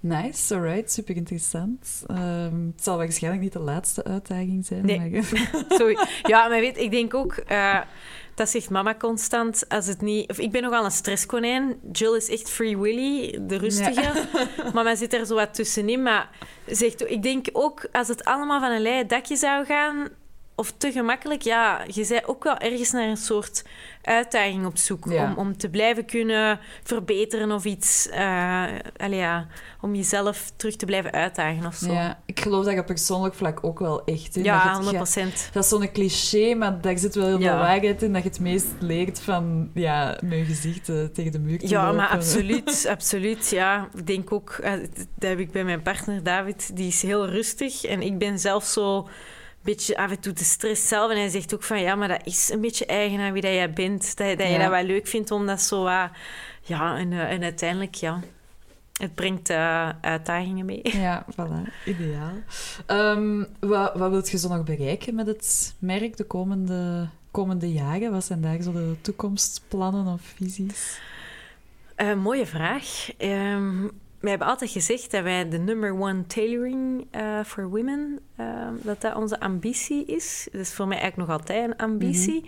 [0.00, 2.04] Nice, alright, super interessant.
[2.06, 4.86] Ehm, het zal waarschijnlijk niet de laatste uitdaging zijn.
[4.86, 5.10] Nee.
[5.10, 5.98] Maar, Sorry.
[6.22, 7.32] Ja, maar weet, ik denk ook...
[7.32, 7.80] eh,
[8.34, 9.68] dat zegt mama constant.
[9.68, 10.30] Als het niet...
[10.30, 11.76] Of ik ben nogal een stresskonijn.
[11.92, 14.12] Jill is echt free willy, de rustige.
[14.74, 16.02] Mama zit er zo wat tussenin.
[16.02, 16.28] Maar
[16.66, 20.08] zegt, ik denk ook, als het allemaal van een leien dakje zou gaan...
[20.56, 23.64] Of te gemakkelijk, ja, je bent ook wel ergens naar een soort
[24.02, 25.04] uitdaging op zoek.
[25.10, 25.24] Ja.
[25.24, 28.08] Om, om te blijven kunnen verbeteren of iets...
[28.96, 29.46] allee, ja,
[29.80, 31.92] om jezelf terug te blijven uitdagen of zo.
[31.92, 34.34] ja, ik geloof dat je op persoonlijk vlak ook wel echt.
[34.34, 35.48] Ja, dat je 100 het- procent.
[35.52, 37.58] Dat is zo'n cliché, maar daar zit wel heel veel Ja.
[37.58, 38.12] waarheid in.
[38.12, 41.82] Dat je het meest leert van ja, je gezicht eh, tegen de muur te Ja,
[41.82, 41.96] lopen.
[41.96, 43.50] maar absoluut, absoluut.
[43.50, 44.72] Ja, ik denk ook, eh,
[45.18, 47.84] dat heb ik bij mijn partner David, die is heel rustig.
[47.84, 49.08] En ik ben zelf zo
[49.64, 51.10] beetje af en toe de stress zelf.
[51.10, 53.52] En hij zegt ook van, ja, maar dat is een beetje eigen aan wie dat
[53.52, 54.16] jij bent.
[54.16, 55.88] Dat, dat je dat wel leuk vindt om dat zo...
[56.62, 58.20] ja, en, eh, en uiteindelijk, ja,
[58.94, 60.80] het brengt eh, uitdagingen mee.
[60.82, 61.84] Ja, voilà.
[61.84, 62.32] Ideaal.
[62.86, 68.10] Ehm, wat, wat wilt je zo nog bereiken met het merk de komende, komende jaren?
[68.10, 71.00] Wat zijn daar zo de toekomstplannen of visies?
[71.94, 73.16] Eh, mooie vraag.
[73.16, 73.86] Ehm,
[74.24, 79.00] wij hebben altijd gezegd dat wij de number one tailoring eh for women, ehm, dat
[79.00, 80.48] dat onze ambitie is.
[80.52, 82.44] Dat is voor mij eigenlijk nog altijd een ambitie.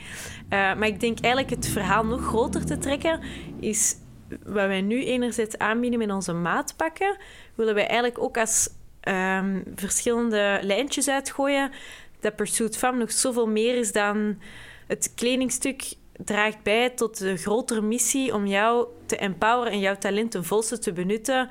[0.48, 3.20] Eh, maar ik denk eigenlijk het verhaal nog groter te trekken
[3.60, 3.96] is
[4.28, 7.16] wat wij nu enerzijds aanbieden met onze maatpakken,
[7.54, 8.68] willen wij eigenlijk ook als
[9.00, 11.70] ehm, verschillende lijntjes uitgooien,
[12.20, 14.38] dat Pursuit Femme nog zoveel meer is dan
[14.86, 20.30] het kledingstuk draagt bij tot de grotere missie om jou te empoweren en jouw talent
[20.30, 21.48] ten volste te benutten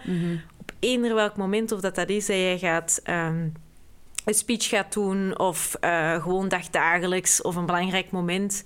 [0.59, 3.47] op eender welk moment, of dat dat is dat jij gaat ehm,
[4.25, 8.63] een speech gaat doen of eh, gewoon dagdagelijks of een belangrijk moment,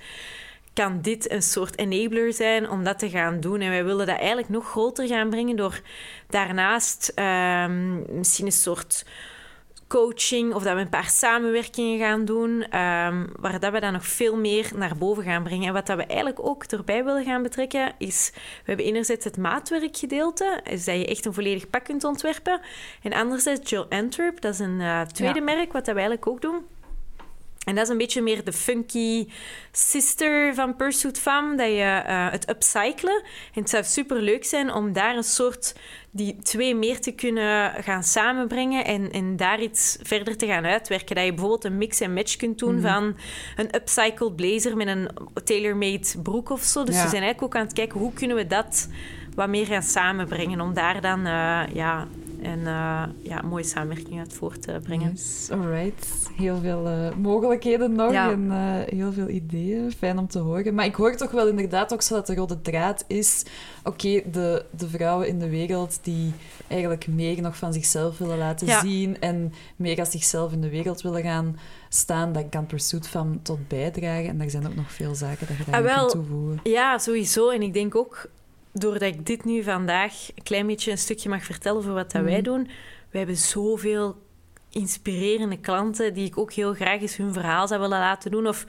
[0.73, 3.62] kan dit een soort enabler zijn om dat te gaan doen.
[3.62, 5.81] En wij willen dat eigenlijk nog groter gaan brengen door
[6.29, 9.05] daarnaast ehm, misschien een soort
[9.89, 14.06] coaching of dat we een paar samenwerkingen gaan doen, ehm, waar dat we dan nog
[14.06, 15.67] veel meer naar boven gaan brengen.
[15.67, 19.38] En wat dat we eigenlijk ook erbij willen gaan betrekken, is we hebben enerzijds het
[19.38, 22.62] maatwerkgedeelte, is dat je echt een volledig pak kunt ontwerpen.
[23.04, 25.45] En anderzijds Jill Antwerp, dat is een eh, tweede Ja.
[25.45, 26.65] merk, wat dat we eigenlijk ook doen.
[27.69, 29.27] En dat is een beetje meer de funky
[29.71, 33.21] sister van Pursuit Femme, dat je eh, het upcyclen.
[33.53, 35.75] En het zou super leuk zijn om daar een soort
[36.12, 41.15] die twee meer te kunnen gaan samenbrengen en, en daar iets verder te gaan uitwerken.
[41.15, 43.15] Dat je bijvoorbeeld een mix en match kunt doen van
[43.55, 45.10] een upcycled blazer met een
[45.43, 46.84] tailor-made broek of zo.
[46.84, 47.03] Dus Ja.
[47.03, 48.88] we zijn eigenlijk ook aan het kijken hoe kunnen we dat
[49.36, 52.08] wat meer gaan samenbrengen om daar dan eh, ja,
[52.41, 55.12] een eh, ja, mooie samenwerking uit voor te brengen.
[55.12, 56.30] Yes, alright.
[56.36, 58.32] Heel veel eh, mogelijkheden nog Ja.
[58.32, 59.91] en eh, heel veel ideeën.
[59.91, 60.73] Fijn om te horen.
[60.73, 63.45] Maar ik hoor toch wel inderdaad ook zo dat de rode draad is...
[63.84, 66.34] Oké, de, de vrouwen in de wereld die
[66.67, 68.82] eigenlijk meer nog van zichzelf willen laten Ja.
[68.82, 71.58] zien en meer als zichzelf in de wereld willen gaan
[71.89, 74.28] staan, dan kan Pursuit van tot bijdragen.
[74.28, 76.08] En daar zijn ook nog veel zaken dat je daar Ah, wel.
[76.10, 76.60] toevoegen.
[76.63, 77.49] Ja, sowieso.
[77.49, 78.30] En ik denk ook,
[78.73, 82.21] doordat ik dit nu vandaag een klein beetje een stukje mag vertellen voor wat dat
[82.23, 82.43] wij Mhm.
[82.43, 82.69] doen,
[83.10, 84.17] we hebben zoveel
[84.69, 88.47] inspirerende klanten die ik ook heel graag eens hun verhaal zou willen laten doen.
[88.47, 88.65] Of,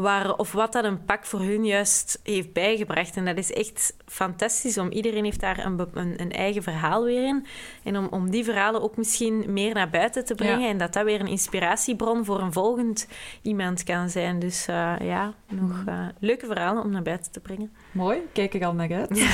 [0.00, 3.16] waar, of wat dat een pak voor hun juist heeft bijgebracht.
[3.16, 4.78] En dat is echt fantastisch.
[4.78, 7.46] Om, iedereen heeft daar een, een, een eigen verhaal weer in.
[7.82, 10.60] En om, om die verhalen ook misschien meer naar buiten te brengen.
[10.60, 10.68] Ja.
[10.68, 13.06] En dat dat weer een inspiratiebron voor een volgend
[13.42, 14.38] iemand kan zijn.
[14.38, 17.72] Dus eh, ja, nog eh, leuke verhalen om naar buiten te brengen.
[17.92, 19.18] Mooi, kijk er al naar uit.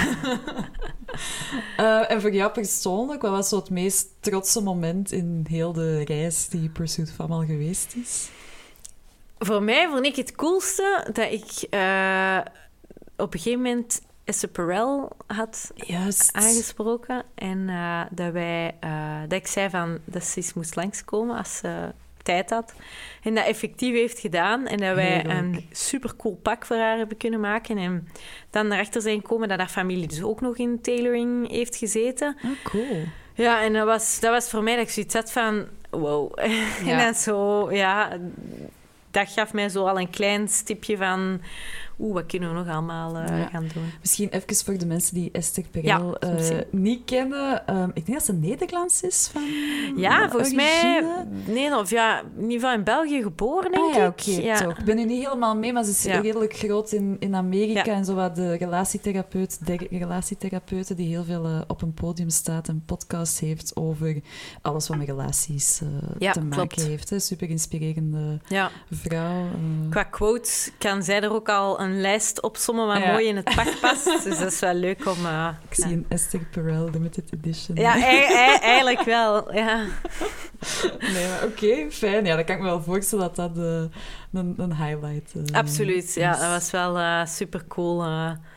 [1.76, 6.04] Eh, en voor jou persoonlijk, wat was zo het meest trotse moment in heel de
[6.04, 8.30] reis die Pursuit van al geweest is?
[9.38, 12.38] Voor mij vond ik het coolste dat ik eh,
[13.16, 16.32] op een gegeven moment Esther Perel had Juist.
[16.32, 17.22] aangesproken.
[17.34, 21.56] En eh, dat, wij, eh, dat ik zei van, dat ze eens moest langskomen als
[21.56, 22.74] ze tijd had.
[23.22, 24.66] En dat effectief heeft gedaan.
[24.66, 25.38] En dat wij Heerlijk.
[25.38, 27.78] een supercool pak voor haar hebben kunnen maken.
[27.78, 28.08] En
[28.50, 32.36] dan erachter zijn gekomen dat haar familie dus ook nog in tailoring heeft gezeten.
[32.44, 33.04] Oh, cool.
[33.34, 35.66] Ja, en dat was, dat was voor mij dat ik zoiets had van...
[35.90, 36.32] Wow.
[36.38, 36.50] en
[36.84, 37.04] Ja.
[37.04, 38.18] dan zo, ja...
[39.16, 41.40] Dat gaf mij zo al een klein stipje van
[41.98, 43.46] oeh, wat kunnen we nog allemaal eh, Ja.
[43.46, 43.84] gaan doen?
[44.00, 47.66] Misschien even voor de mensen die Esther Perel eh, niet kennen.
[47.66, 49.42] Ehm, ik denk dat ze Nederlands is van
[49.96, 51.04] Ja, volgens mij...
[51.46, 54.10] Nee, of ja, in ieder geval in België geboren, denk Ah, ja, ik.
[54.68, 54.78] oké.
[54.78, 57.84] Ik ben nu niet helemaal mee, maar ze is redelijk groot in, in Amerika.
[57.92, 62.68] En zo wat de relatietherapeut, de relatietherapeute die heel veel eh, op een podium staat
[62.68, 64.16] en podcast heeft over
[64.62, 65.84] alles wat met relaties te
[66.18, 66.82] maken klopt.
[66.84, 67.10] heeft.
[67.10, 67.18] Hè.
[67.18, 68.70] Super inspirerende Ja.
[68.90, 69.44] vrouw.
[69.90, 73.10] Qua quotes kan zij er ook al een lijst opsommen wat Ja.
[73.12, 74.04] mooi in het pak past.
[74.24, 75.26] Dus dat is wel leuk om...
[75.26, 77.76] eh, ik zie een Esther Perel limited edition.
[77.76, 79.54] Ja, ei- ei- eigenlijk wel.
[79.54, 79.84] Ja.
[80.98, 82.24] Nee, maar oké, fijn.
[82.24, 83.82] Ja, dan kan ik me wel voorstellen dat dat eh,
[84.32, 86.14] een, een highlight eh, Absoluut.
[86.14, 86.38] Ja, is.
[86.40, 88.04] dat was wel super cool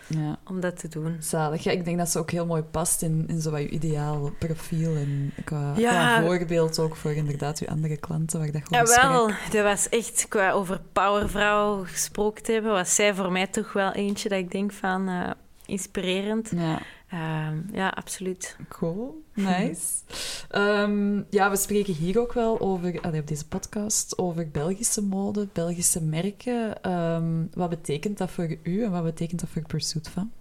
[0.09, 0.39] Ja.
[0.47, 1.15] om dat te doen.
[1.19, 1.63] Zalig.
[1.63, 4.31] Ja, ik denk dat ze ook heel mooi past in, in zo wat je ideaal
[4.39, 5.89] profiel en qua, Ja.
[5.89, 9.31] qua voorbeeld ook voor inderdaad je andere klanten waar dat Ja, wel.
[9.51, 13.91] Dat was echt, qua over powervrouw gesproken te hebben, was zij voor mij toch wel
[13.91, 15.29] eentje dat ik denk van eh,
[15.65, 16.51] inspirerend.
[16.55, 18.57] Ja, Ehm, ja, absoluut.
[18.69, 19.23] cool.
[19.33, 19.83] Nice.
[20.49, 25.47] Ehm, ja, we spreken hier ook wel over, allee, op deze podcast, over Belgische mode,
[25.53, 26.81] Belgische merken.
[26.81, 30.31] Ehm, wat betekent dat voor u en wat betekent dat voor Pursuit van?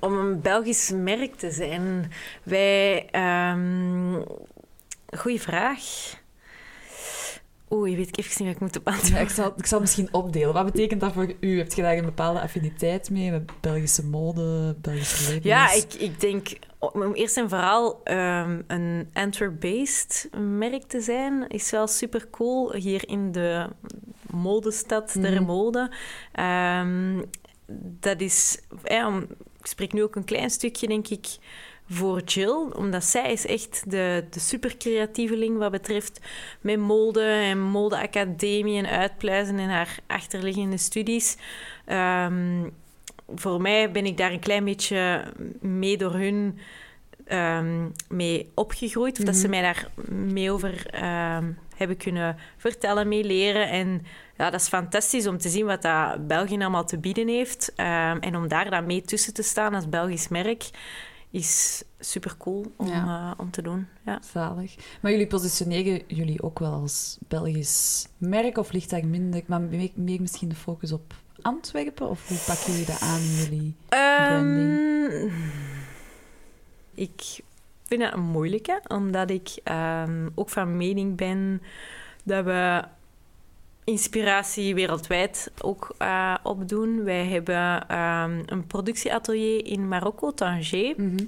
[0.00, 3.08] Om een Belgisch merk te zijn, wij...
[5.16, 6.20] goeie vraag.
[7.74, 9.80] Oeh, je weet ik even niet wat ik moet op Ja, ik, zal, ik zal
[9.80, 10.52] misschien opdelen.
[10.54, 11.58] Wat betekent dat voor u?
[11.58, 15.44] Heb je daar een bepaalde affiniteit mee met Belgische mode, Belgische labels?
[15.44, 21.70] Ja, ik, ik denk om eerst en vooral ehm, een Antwerp-based merk te zijn, is
[21.70, 22.74] wel super cool.
[22.74, 23.66] Hier in de
[24.30, 25.44] modestad der Mhm.
[25.44, 25.90] mode.
[26.32, 27.22] Ehm,
[28.00, 29.22] dat is, ja,
[29.60, 31.26] ik spreek nu ook een klein stukje, denk ik,
[31.92, 36.20] voor Jill, omdat zij is echt de, de super creatieveling wat betreft
[36.60, 41.36] met mode en modeacademie en uitpluizen en haar achterliggende studies.
[41.84, 42.68] Ehm,
[43.34, 45.24] voor mij ben ik daar een klein beetje
[45.60, 46.58] mee door hun
[47.26, 49.18] ehm, mee opgegroeid.
[49.18, 49.50] Of dat ze Mhm.
[49.50, 53.68] mij daar mee over ehm, hebben kunnen vertellen, mee leren.
[53.68, 54.02] En
[54.36, 57.72] ja, dat is fantastisch om te zien wat dat België allemaal te bieden heeft.
[58.20, 60.70] En om daar dan mee tussen te staan als Belgisch merk,
[61.32, 63.30] is super cool om, Ja.
[63.32, 63.86] eh, om te doen.
[64.04, 64.18] Ja.
[64.32, 64.74] Zalig.
[65.00, 69.90] Maar jullie positioneren jullie ook wel als Belgisch merk, of ligt daar minder, maar meer,
[70.20, 72.08] misschien de focus op Antwerpen?
[72.08, 74.78] Of hoe pakken jullie dat aan in jullie branding?
[75.12, 75.30] Ehm,
[76.94, 77.40] ik
[77.84, 81.62] vind dat een moeilijke, omdat ik ehm, ook van mening ben
[82.24, 82.84] dat we
[83.84, 87.04] inspiratie wereldwijd ook eh, opdoen.
[87.04, 90.94] Wij hebben ehm, een productieatelier in Marokko, Tanger.
[90.96, 91.24] Mhm.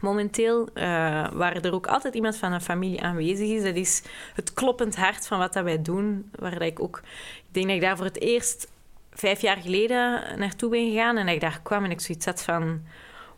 [0.00, 0.84] Momenteel, eh,
[1.32, 3.62] waar er ook altijd iemand van een familie aanwezig is.
[3.62, 4.02] Dat is
[4.34, 6.30] het kloppend hart van wat dat wij doen.
[6.38, 7.00] Waar dat ik ook...
[7.36, 8.70] Ik denk dat ik daar voor het eerst
[9.12, 11.16] vijf jaar geleden naartoe ben gegaan.
[11.16, 12.82] En dat ik daar kwam en ik zoiets had van...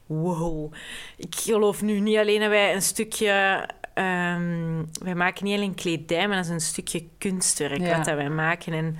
[0.06, 0.72] Wow.
[1.16, 3.68] Ik geloof nu niet alleen dat wij een stukje...
[3.94, 7.96] ehm, wij maken niet alleen kledij, maar dat is een stukje kunstwerk Ja.
[7.96, 8.72] wat dat wij maken.
[8.72, 8.96] En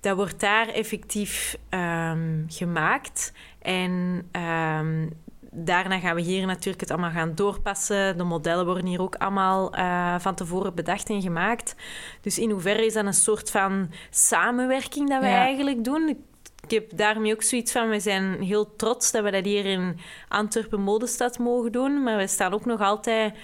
[0.00, 3.32] dat wordt daar effectief ehm, gemaakt.
[3.58, 5.08] En ehm,
[5.50, 8.16] daarna gaan we hier natuurlijk het allemaal gaan doorpassen.
[8.18, 11.74] De modellen worden hier ook allemaal eh, van tevoren bedacht en gemaakt.
[12.20, 15.36] Dus in hoeverre is dat een soort van samenwerking dat wij Ja.
[15.36, 16.08] eigenlijk doen?
[16.08, 16.16] Ik-
[16.64, 19.98] Ik heb daarmee ook zoiets van, we zijn heel trots dat we dat hier in
[20.28, 22.02] Antwerpen Modestad mogen doen.
[22.02, 23.34] Maar we staan ook nog altijd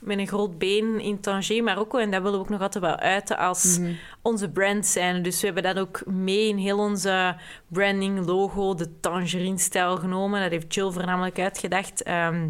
[0.00, 1.98] met een groot been in Tanger, Marokko.
[1.98, 3.92] En dat willen we ook nog altijd wel uiten als Mhm.
[4.22, 5.22] onze brand zijn.
[5.22, 7.36] Dus we hebben dat ook mee in heel onze
[7.68, 10.40] branding, logo, de tangerine-stijl genomen.
[10.42, 12.02] Dat heeft Jill voornamelijk uitgedacht.
[12.02, 12.48] Ehm,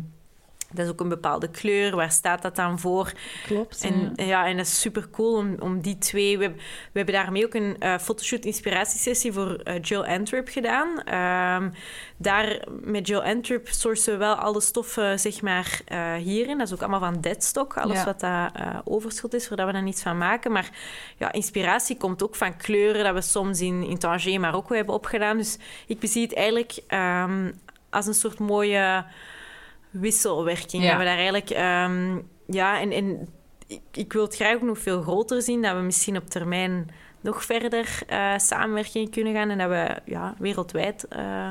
[0.73, 1.97] dat is ook een bepaalde kleur.
[1.97, 3.13] Waar staat dat dan voor?
[3.47, 3.85] Klopt.
[3.85, 4.25] En, ja.
[4.25, 6.37] ja, en dat is super cool om, om die twee.
[6.39, 6.61] We, hebben-
[6.93, 11.03] we hebben daarmee ook een eh fotoshoot inspiratiesessie voor eh, Jill Antwerp gedaan.
[11.05, 11.71] Ehm,
[12.17, 16.59] daar met Jill Antwerp sourcen we wel alle stoffen zeg maar, eh, hierin.
[16.59, 17.77] Dat is ook allemaal van deadstock.
[17.77, 18.05] Alles Ja.
[18.05, 18.47] wat eh,
[18.85, 20.53] overschot is, waar we dan iets van maken.
[20.53, 20.71] Maar
[21.17, 25.37] ja, inspiratie komt ook van kleuren dat we soms in, in Tanger, Marokko hebben opgedaan.
[25.37, 27.51] Dus ik bezie het eigenlijk ehm,
[27.91, 29.05] als een soort mooie
[29.90, 30.83] wisselwerking.
[30.83, 30.88] Ja.
[30.88, 31.50] Dat we daar eigenlijk...
[31.50, 33.29] ehm, ja, en, en
[33.66, 35.62] ik, ik wil het graag ook nog veel groter zien.
[35.62, 39.50] Dat we misschien op termijn nog verder eh samenwerking kunnen gaan.
[39.50, 41.50] En dat we ja, wereldwijd eh,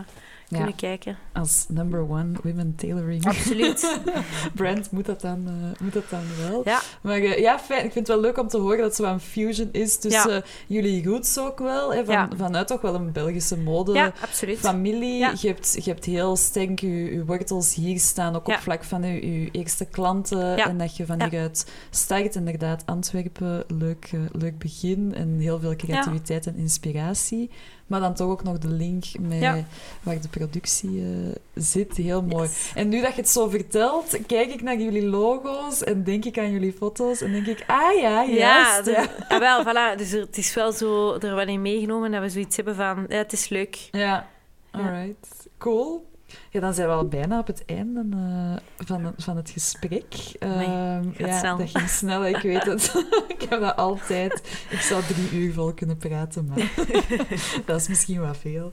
[0.58, 1.18] kunnen kijken.
[1.34, 4.00] Als number one women tailoring Absoluut.
[4.56, 6.62] brand moet dat dan, eh, moet dat dan wel.
[6.66, 6.82] Ja.
[7.02, 7.86] Maar eh, ja, fijn.
[7.86, 10.44] Ik vind het wel leuk om te horen dat het zo een fusion is tussen
[10.68, 11.94] jullie roots ook wel.
[11.94, 12.30] Hè, van.
[12.38, 13.94] Vanuit toch wel een Belgische mode.
[13.94, 14.60] ja, absoluut.
[14.60, 18.84] Familie, je, hebt, je hebt heel sterk je, je wortels hier staan, ook op vlak
[18.84, 20.58] van je, je eerste klanten.
[20.58, 22.36] En dat je van hieruit start.
[22.36, 27.50] Inderdaad, Antwerpen, leuk, eh, leuk begin en heel veel creativiteit en inspiratie.
[27.88, 29.66] Maar dan toch ook nog de link met
[30.04, 31.96] waar de productie eh, zit.
[31.98, 32.44] Heel mooi.
[32.48, 32.72] Yes.
[32.76, 36.38] En nu dat je het zo vertelt, kijk ik naar jullie logo's en denk ik
[36.38, 38.86] aan jullie foto's en denk ik, ah ja, Ja, juist.
[38.86, 39.98] dus, Ja, ah, wel, voilà.
[39.98, 43.06] Dus er- het is wel zo er wel in meegenomen dat we zoiets hebben van,
[43.10, 43.88] ja, het is leuk.
[43.92, 44.28] ja.
[44.72, 45.48] alright.
[45.58, 46.08] Cool.
[46.50, 50.06] Ja, dan zijn we al bijna op het einde eh, van, het, van het gesprek.
[50.40, 51.58] Gaat ja, snel.
[51.58, 52.94] dat ging snel, ik weet het.
[53.38, 54.42] ik heb dat altijd.
[54.70, 56.72] Ik zou drie uur vol kunnen praten, maar
[57.66, 58.72] dat is misschien wat veel.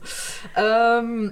[0.53, 1.29] Ehm,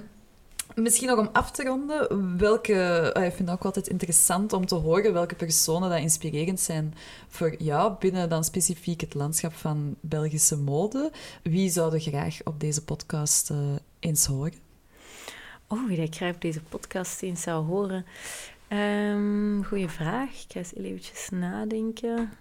[0.74, 4.66] misschien nog om af te ronden, welke, ah, ik vind het ook altijd interessant om
[4.66, 6.94] te horen welke personen dat inspirerend zijn
[7.28, 11.12] voor jou binnen dan specifiek het landschap van Belgische mode.
[11.42, 13.58] Wie zouden graag op deze podcast eh,
[13.98, 14.54] eens horen?
[15.66, 18.06] Oh, wie ik graag op deze podcast eens zou horen.
[18.68, 20.30] Ehm goeie vraag.
[20.30, 22.32] Ik ga eens eventjes nadenken.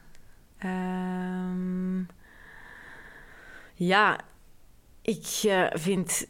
[0.58, 2.00] Ehm,
[3.74, 4.20] ja,
[5.06, 6.26] ik eh, vind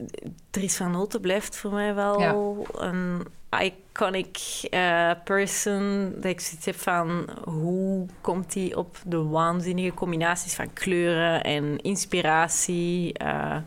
[0.50, 2.36] Dries van Noten blijft voor mij wel Ja.
[2.74, 3.26] een
[3.62, 4.38] iconic
[4.70, 6.12] eh, person.
[6.16, 11.78] Dat ik zoiets heb van hoe komt hij op de waanzinnige combinaties van kleuren en
[11.78, 13.14] inspiratie.
[13.14, 13.58] eh,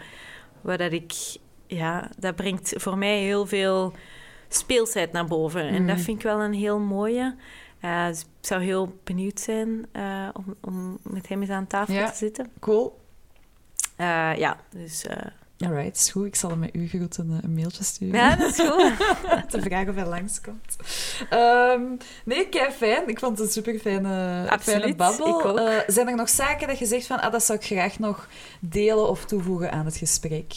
[0.60, 1.12] waar dat ik,
[1.66, 3.92] ja, dat brengt voor mij heel veel
[4.48, 5.62] speelsheid naar boven.
[5.68, 6.02] En dat Mm.
[6.02, 7.34] vind ik wel een heel mooie.
[7.80, 9.86] Dus ik zou heel benieuwd zijn
[10.32, 12.10] om, om met hem eens aan tafel Ja.
[12.10, 12.50] te zitten.
[12.60, 12.98] Cool.
[13.98, 15.16] Eh, ja, dus eh,
[15.58, 16.26] Alright, is goed.
[16.26, 18.14] Ik zal hem met u groeten een, een mailtje sturen.
[18.14, 18.96] ja, dat is goed.
[19.50, 20.76] te vragen of hij langskomt.
[21.30, 21.82] Ehm
[22.24, 23.08] nee, kei fijn.
[23.08, 25.58] Ik vond het een super fijne, fijne babbel.
[25.60, 28.28] Eh, zijn er nog zaken dat je zegt van ah, dat zou ik graag nog
[28.60, 30.54] delen of toevoegen aan het gesprek?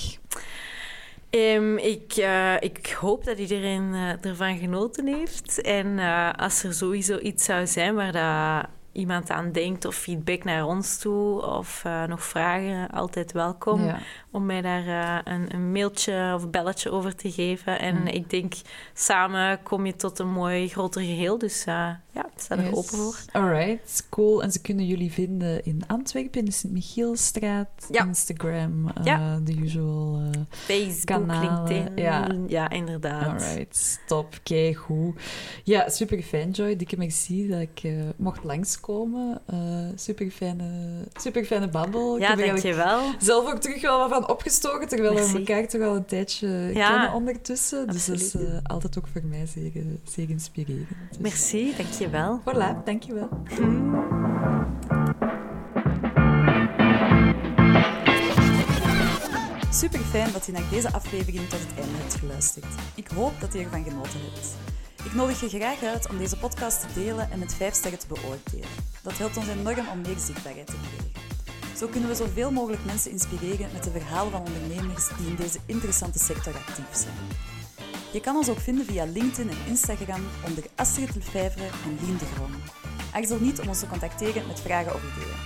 [1.32, 5.62] Ehm, ik, eh, ik hoop dat iedereen eh, ervan genoten heeft.
[5.62, 10.44] En eh, als er sowieso iets zou zijn waar dat iemand aan denkt of feedback
[10.44, 13.84] naar ons toe of eh, nog vragen, altijd welkom.
[13.86, 14.00] Ja.
[14.32, 17.80] Om mij daar eh, een, een mailtje of belletje over te geven.
[17.80, 18.08] En Mm.
[18.08, 18.54] ik denk,
[18.94, 21.38] samen kom je tot een mooi groter geheel.
[21.38, 23.16] Dus eh, ja, ik sta er open voor.
[23.32, 24.44] Alright, cool.
[24.44, 28.06] En ze kunnen jullie vinden in Antwerpen, in de Sint-Michielstraat, Ja.
[28.06, 29.40] Instagram, Ja.
[29.44, 30.22] de usual...
[30.52, 31.98] Facebook, Kanalen, LinkedIn.
[32.04, 32.28] ja.
[32.48, 33.42] ja inderdaad.
[33.44, 35.22] Alright, top, kei goed.
[35.64, 36.76] Ja, super fijn, Joy.
[36.76, 38.44] Dikke merci dat ik mocht
[38.88, 39.42] langskomen.
[39.46, 39.58] Eh
[39.96, 40.64] super fijne,
[41.20, 42.16] super fijne babbel.
[42.16, 43.02] ik Ja, heb dankjewel.
[43.20, 45.38] zelf ook terug wel wat van opgestoken, terwijl we Merci.
[45.38, 47.88] elkaar toch al een tijdje Ja, kennen ondertussen.
[47.88, 48.48] Dus dat is absoluut.
[48.50, 50.88] eh, altijd ook voor mij zeer, eh, zeer inspirerend.
[51.10, 52.40] Dus, Merci, dankjewel.
[52.46, 53.30] Voilà, dankjewel.
[59.72, 62.66] Super fijn dat je naar deze aflevering tot het einde hebt geluisterd.
[62.96, 64.56] Ik hoop dat je ervan genoten hebt.
[65.04, 68.08] Ik nodig je graag uit om deze podcast te delen en met 5 sterren te
[68.08, 68.70] beoordelen.
[69.02, 71.12] Dat helpt ons enorm om meer zichtbaarheid te krijgen.
[71.78, 75.60] Zo kunnen we zoveel mogelijk mensen inspireren met de verhalen van ondernemers die in deze
[75.66, 77.14] interessante sector actief zijn.
[78.12, 82.26] Je kan ons ook vinden via LinkedIn en Instagram onder Astrid Lefevre en Lien de
[82.26, 82.56] Groen.
[83.14, 85.38] Aarzel niet om ons te contacteren met vragen of ideeën.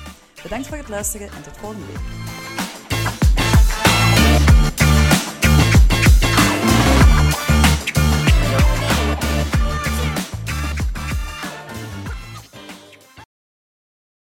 [0.44, 2.45] Bedankt voor het luisteren en tot volgende week.